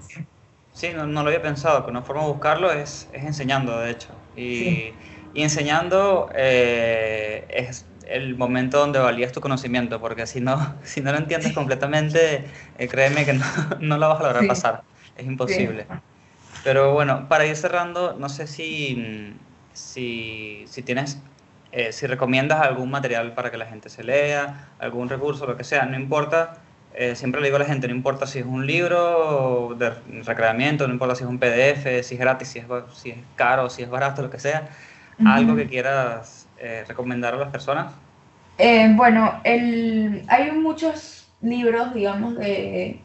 [0.73, 3.91] Sí, no, no lo había pensado, que una forma de buscarlo es, es enseñando, de
[3.91, 4.15] hecho.
[4.37, 4.95] Y, Sí.
[5.35, 11.13] y enseñando eh, es el momento donde valías tu conocimiento, porque si no, si no
[11.13, 12.47] lo entiendes completamente,
[12.79, 13.45] eh, créeme que no,
[13.81, 14.85] no la vas a lograr pasar.
[15.17, 15.89] Es imposible.
[16.63, 19.37] Pero bueno, para ir cerrando, no sé si,
[19.73, 21.23] si, si tienes,
[21.73, 25.65] eh, si recomiendas algún material para que la gente se lea, algún recurso, lo que
[25.65, 26.63] sea, no importa.
[26.95, 29.93] Eh, siempre le digo a la gente, no importa si es un libro de
[30.25, 33.71] recreamiento, no importa si es un PDF, si es gratis, si es, si es caro,
[33.71, 34.69] si es barato, lo que sea,
[35.25, 37.93] algo que quieras eh, recomendar a las personas.
[38.59, 43.01] Eh, bueno, el, hay muchos libros, digamos, de...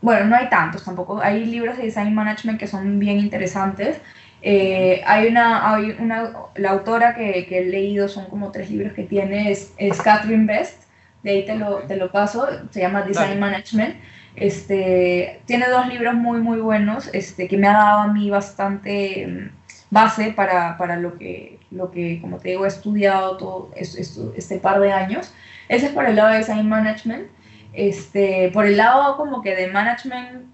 [0.00, 1.20] Bueno, no hay tantos tampoco.
[1.20, 4.00] Hay libros de design management que son bien interesantes.
[4.42, 8.92] Eh, hay una, hay una, la autora que, que he leído, son como tres libros
[8.92, 10.82] que tiene, es, es Catherine Best,
[11.24, 13.40] de ahí te lo, te lo paso, se llama Design Dale.
[13.40, 13.96] Management.
[14.36, 19.26] Este, tiene dos libros muy, muy buenos, este, que me ha dado a mí bastante
[19.26, 19.50] mm,
[19.90, 24.58] base para, para lo, que, lo que, como te digo, he estudiado todo esto- este
[24.58, 25.32] par de años.
[25.68, 27.28] Ese es por el lado de Design Management.
[27.72, 30.46] Este, por el lado como que de Management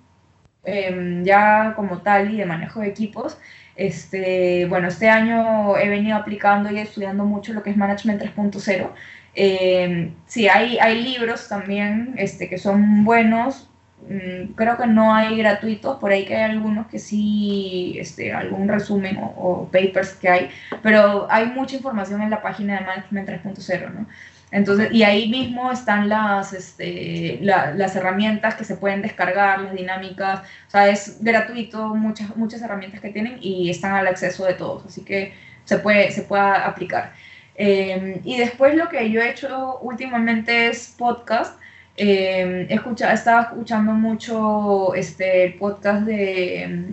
[0.65, 3.39] em, ya como tal y de manejo de equipos,
[3.77, 8.91] este, bueno, este año he venido aplicando y estudiando mucho lo que es Management 3.0.
[9.35, 13.69] Eh, sí, hay, hay libros también este, que son buenos.
[14.09, 18.69] Mm, Creo que no hay gratuitos, por ahí que hay algunos que sí, este, algún
[18.69, 20.51] resumen o, o papers que hay,
[20.83, 24.09] pero hay mucha información en la página de Management 3.0, ¿no?
[24.53, 29.73] Entonces, y ahí mismo están las, este, la- las herramientas que se pueden descargar, las
[29.75, 34.55] dinámicas, o sea, es gratuito, muchas, muchas herramientas que tienen y están al acceso de
[34.55, 35.35] todos, así que
[35.65, 37.13] se puede, se puede aplicar.
[37.57, 41.59] Eh, y después lo que yo he hecho últimamente es podcast.
[41.97, 46.87] Eh, he escuchado, estaba escuchando mucho este, el podcast de,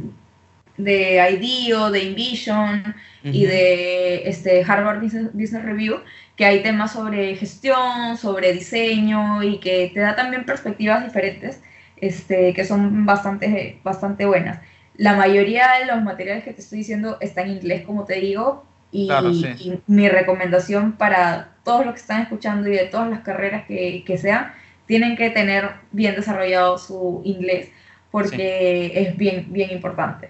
[0.77, 3.47] de IDEO, de InVision y Ujú.
[3.47, 6.01] de este, Harvard Business, Business Review,
[6.35, 11.61] que hay temas sobre gestión, sobre diseño y que te da también perspectivas diferentes
[11.97, 14.59] este, que son bastante, bastante buenas.
[14.95, 18.65] La mayoría de los materiales que te estoy diciendo está en inglés, como te digo,
[18.91, 19.47] y, Claro, sí.
[19.59, 24.03] y mi recomendación para todos los que están escuchando y de todas las carreras que,
[24.05, 24.53] que sean,
[24.85, 27.69] tienen que tener bien desarrollado su inglés
[28.11, 30.29] porque es bien, bien importante.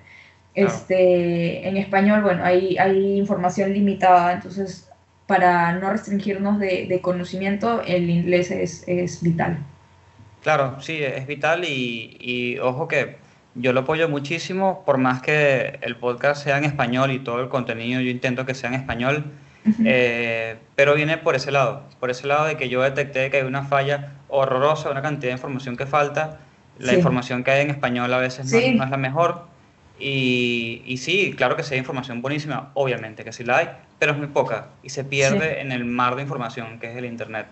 [0.53, 0.69] Claro.
[0.73, 4.89] Este, en español, bueno, hay, hay información limitada, entonces
[5.27, 9.59] para no restringirnos de, de conocimiento, el inglés es, es vital.
[10.41, 13.17] Claro, sí, es vital y, y ojo que
[13.59, 17.49] yo lo apoyo muchísimo, por más que el podcast sea en español y todo el
[17.49, 19.25] contenido yo intento que sea en español,
[19.85, 23.43] eh, pero viene por ese lado, por ese lado de que yo detecté que hay
[23.43, 26.39] una falla horrorosa, una cantidad de información que falta,
[26.79, 26.97] la Sí.
[26.97, 28.71] información que hay en español a veces no, Sí.
[28.75, 29.45] no es la mejor,
[29.99, 33.69] y, y sí, claro que sí hay información buenísima, obviamente que sí la hay,
[33.99, 37.05] pero es muy poca y se pierde en el mar de información que es el
[37.05, 37.47] Internet.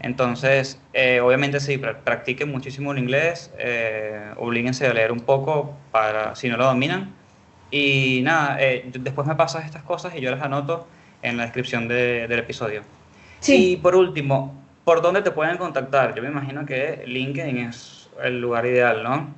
[0.00, 5.76] Entonces, eh, obviamente sí, pra- practiquen muchísimo el inglés, eh, oblíguense a leer un poco
[5.92, 7.14] para si no lo dominan.
[7.70, 10.88] Y nada, eh, después me pasas estas cosas y yo las anoto
[11.22, 12.82] en la descripción de- del episodio.
[13.48, 16.14] Y Sí, por último, ¿por dónde te pueden contactar?
[16.14, 19.34] Yo me imagino que LinkedIn es el lugar ideal, ¿no?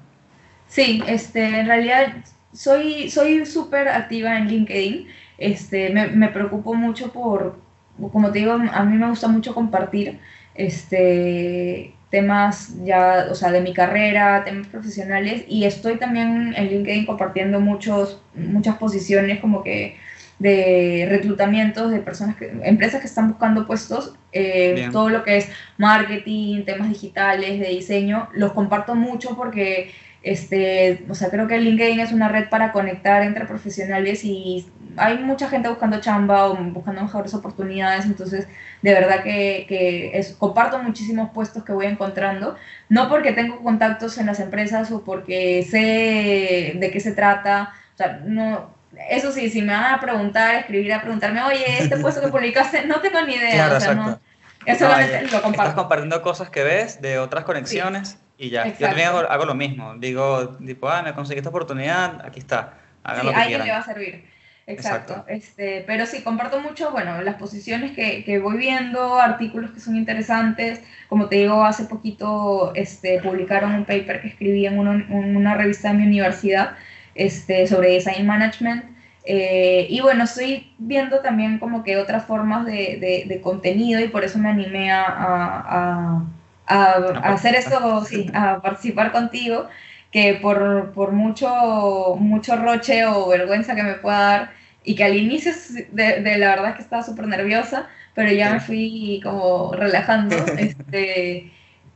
[0.67, 5.09] sí, este, en realidad soy soy súper activa en LinkedIn.
[5.39, 7.65] Este, me, me preocupo mucho por,
[8.13, 10.21] como te digo, a mí me gusta mucho compartir
[10.55, 17.07] este, temas ya, o sea, de mi carrera, temas profesionales, y estoy también en LinkedIn
[17.07, 19.97] compartiendo muchos, muchas posiciones como que
[20.39, 25.49] de reclutamientos de personas que, empresas que están buscando puestos, eh, todo lo que es
[25.79, 29.93] marketing, temas digitales, de diseño, los comparto mucho porque
[30.23, 34.67] este, o sea, creo que LinkedIn es una red para conectar entre profesionales y
[34.97, 38.47] hay mucha gente buscando chamba o buscando mejores oportunidades, entonces
[38.83, 42.57] de verdad que, que es, comparto muchísimos puestos que voy encontrando,
[42.89, 47.97] no porque tengo contactos en las empresas o porque sé de qué se trata, o
[47.97, 48.71] sea, no,
[49.09, 52.87] eso sí, si me van a preguntar, escribir, a preguntarme, oye, este puesto que publicaste,
[52.87, 54.21] no tengo ni idea, Claro, o sea, no,
[54.67, 55.75] es solamente ya- lo Estás comparto.
[55.75, 58.65] compartiendo cosas que ves de otras conexiones y ya.
[58.65, 58.87] Yo exacto.
[58.87, 59.95] también hago, hago lo mismo.
[59.97, 62.75] Digo, tipo, ah, me conseguí esta oportunidad, aquí está.
[63.05, 64.32] Hagan Sí, lo que alguien le va a servir.
[64.67, 65.13] Exacto.
[65.15, 65.31] Exacto.
[65.33, 69.97] Este, pero sí, comparto mucho, bueno, las posiciones que, que voy viendo, artículos que son
[69.97, 70.83] interesantes.
[71.09, 75.89] Como te digo, hace poquito este, publicaron un paper que escribí en, en una revista
[75.89, 76.77] de mi universidad
[77.15, 78.85] este, sobre design management.
[79.25, 84.09] Eh, y bueno, estoy viendo también como que otras formas de, de- de contenido y
[84.09, 86.27] por eso me animé a, a- a-
[86.67, 89.69] a- a hacer esto, sí, a participar contigo,
[90.13, 94.51] que por, por mucho, mucho roche o vergüenza que me pueda dar
[94.85, 95.53] y que al inicio
[95.93, 98.53] de, de la verdad es que estaba súper nerviosa, pero ya Sí.
[98.53, 101.53] me fui como relajando, este,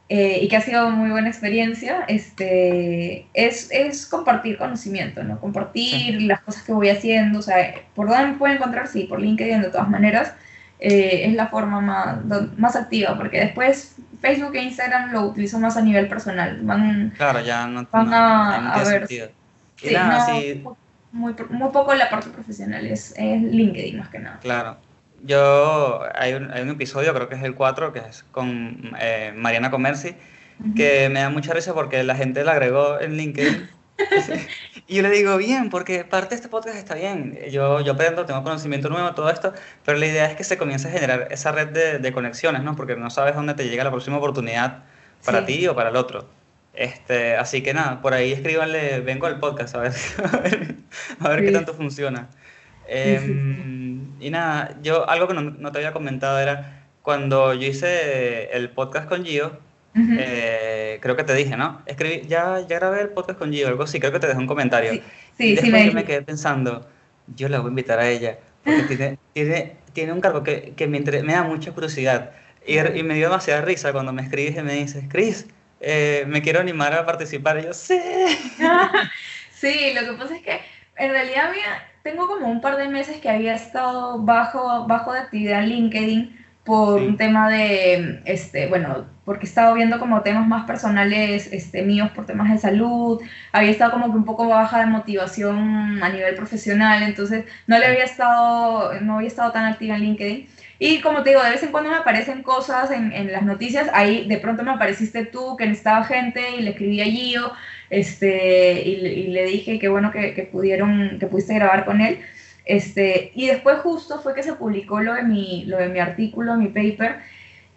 [0.08, 5.40] eh, y que ha sido muy buena experiencia, este, es, es compartir conocimiento, ¿no?
[5.40, 8.86] Compartir las cosas que voy haciendo, o sea, ¿por dónde me pueden encontrar?
[8.88, 10.32] Sí, por LinkedIn de todas maneras,
[10.78, 12.18] eh, es la forma más,
[12.56, 13.96] más activa, porque después
[14.26, 18.16] Facebook e Instagram lo utilizo más a nivel personal, van, Claro, ya no, Van no-
[18.16, 19.22] a- no a ver, sí,
[19.92, 20.26] nada,
[21.12, 24.38] muy, muy poco la parte profesional, es, es LinkedIn más que nada.
[24.40, 24.76] claro.
[25.24, 29.32] Yo, hay un, hay un episodio, creo que es el 4, que es con eh,
[29.34, 30.14] Mariana Comerci,
[30.76, 33.68] que me da mucha risa porque la gente la agregó en LinkedIn.
[34.86, 37.38] Y yo le digo, bien, porque parte de este podcast está bien.
[37.50, 39.52] Yo, yo aprendo, tengo conocimiento nuevo, todo esto,
[39.84, 42.76] pero la idea es que se comience a generar esa red de, de conexiones, ¿no?
[42.76, 44.84] Porque no sabes dónde te llega la próxima oportunidad
[45.24, 45.46] para Sí.
[45.58, 46.28] ti o para el otro.
[46.74, 49.92] Este, así que nada, por ahí escríbanle, vengo al podcast a ver,
[50.32, 50.74] a ver,
[51.20, 51.52] a ver qué Sí.
[51.54, 52.28] tanto funciona.
[52.88, 58.50] Em, y nada, yo algo que no, no te había comentado era cuando yo hice
[58.56, 59.58] el podcast con Gio,
[59.96, 60.16] Ujú.
[60.18, 61.82] eh, creo que te dije, ¿no?
[61.86, 64.46] Escribí, ya, ya grabé el podcast con Gio, algo así, creo que te dejé un
[64.46, 64.92] comentario.
[64.92, 65.02] Sí,
[65.36, 66.86] sí, sí, después me yo me quedé pensando,
[67.34, 70.86] yo la voy a invitar a ella, porque tiene, tiene, tiene un cargo que, que
[70.86, 72.32] me, me da mucha curiosidad.
[72.66, 75.46] Y, y me dio demasiada risa cuando me escribes y me dices, Chris,
[75.80, 77.58] eh, me quiero animar a participar.
[77.58, 78.00] Y yo, sí.
[79.52, 80.60] Sí, lo que pasa es que
[80.96, 85.20] en realidad había, tengo como un par de meses que había estado bajo, bajo de
[85.20, 86.35] actividad en LinkedIn
[86.66, 87.06] por Sí.
[87.06, 92.10] un tema de, este, bueno, porque he estado viendo como temas más personales este, míos
[92.14, 93.20] por temas de salud,
[93.52, 97.86] había estado como que un poco baja de motivación a nivel profesional, entonces no le
[97.86, 100.48] había estado, no había estado tan activa en LinkedIn.
[100.78, 103.88] Y como te digo, de vez en cuando me aparecen cosas en, en las noticias,
[103.94, 107.52] ahí de pronto me apareciste tú, que necesitaba gente, y le escribí a Gio,
[107.90, 112.00] este, y, le- y le dije que bueno que, que pudieron, que pudiste grabar con
[112.00, 112.18] él.
[112.66, 116.56] Este, y después justo fue que se publicó lo de mi, lo de mi artículo,
[116.56, 117.20] mi paper,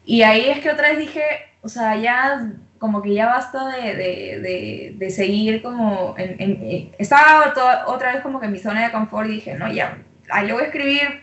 [0.06, 1.24] y ahí es que otra vez dije,
[1.62, 6.64] o sea, ya como que ya basta de, de, de, de seguir como, en, en-
[6.64, 7.54] en- estaba
[7.88, 9.98] otra vez como que en mi zona de confort y dije, no, ya,
[10.32, 11.22] ahí lo voy a escribir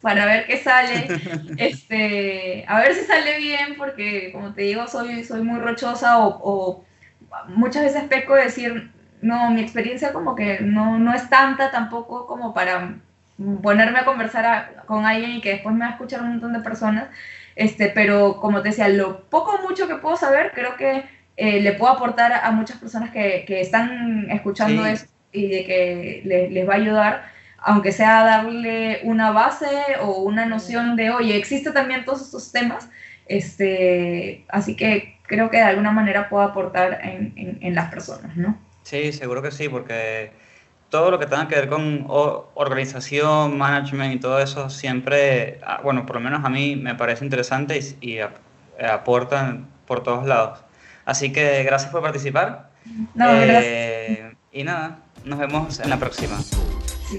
[0.00, 1.06] para ver qué sale,
[1.58, 6.40] este, a ver si sale bien, porque como te digo, soy, soy muy rochosa o,
[6.42, 6.84] o
[7.48, 8.90] muchas veces peco de decir,
[9.24, 12.94] no, mi experiencia como que no, no es tanta tampoco como para
[13.62, 16.52] ponerme a conversar a- con alguien y que después me va a escuchar un montón
[16.52, 17.06] de personas,
[17.56, 21.04] este, pero como te decía, lo poco o mucho que puedo saber, creo que
[21.36, 24.90] eh, le puedo aportar a muchas personas que, que están escuchando Sí.
[24.90, 27.24] eso y de que le- les va a ayudar,
[27.58, 29.66] aunque sea darle una base
[30.00, 32.88] o una noción de, oye, existe también todos estos temas,
[33.26, 38.36] este, así que creo que de alguna manera puedo aportar en, en- en las personas,
[38.36, 38.56] ¿no?
[38.84, 40.32] Sí, seguro que sí, porque
[40.90, 46.06] todo lo que tenga que ver con organización, management y todo eso siempre, ah, bueno,
[46.06, 48.28] por lo menos a mí me parece interesante y, y eh,
[48.88, 50.60] aportan por todos lados.
[51.04, 52.70] Así que gracias por participar.
[53.14, 53.64] No, gracias.
[53.64, 56.40] Eh, y nada, nos vemos en la próxima.
[56.40, 57.18] Sí.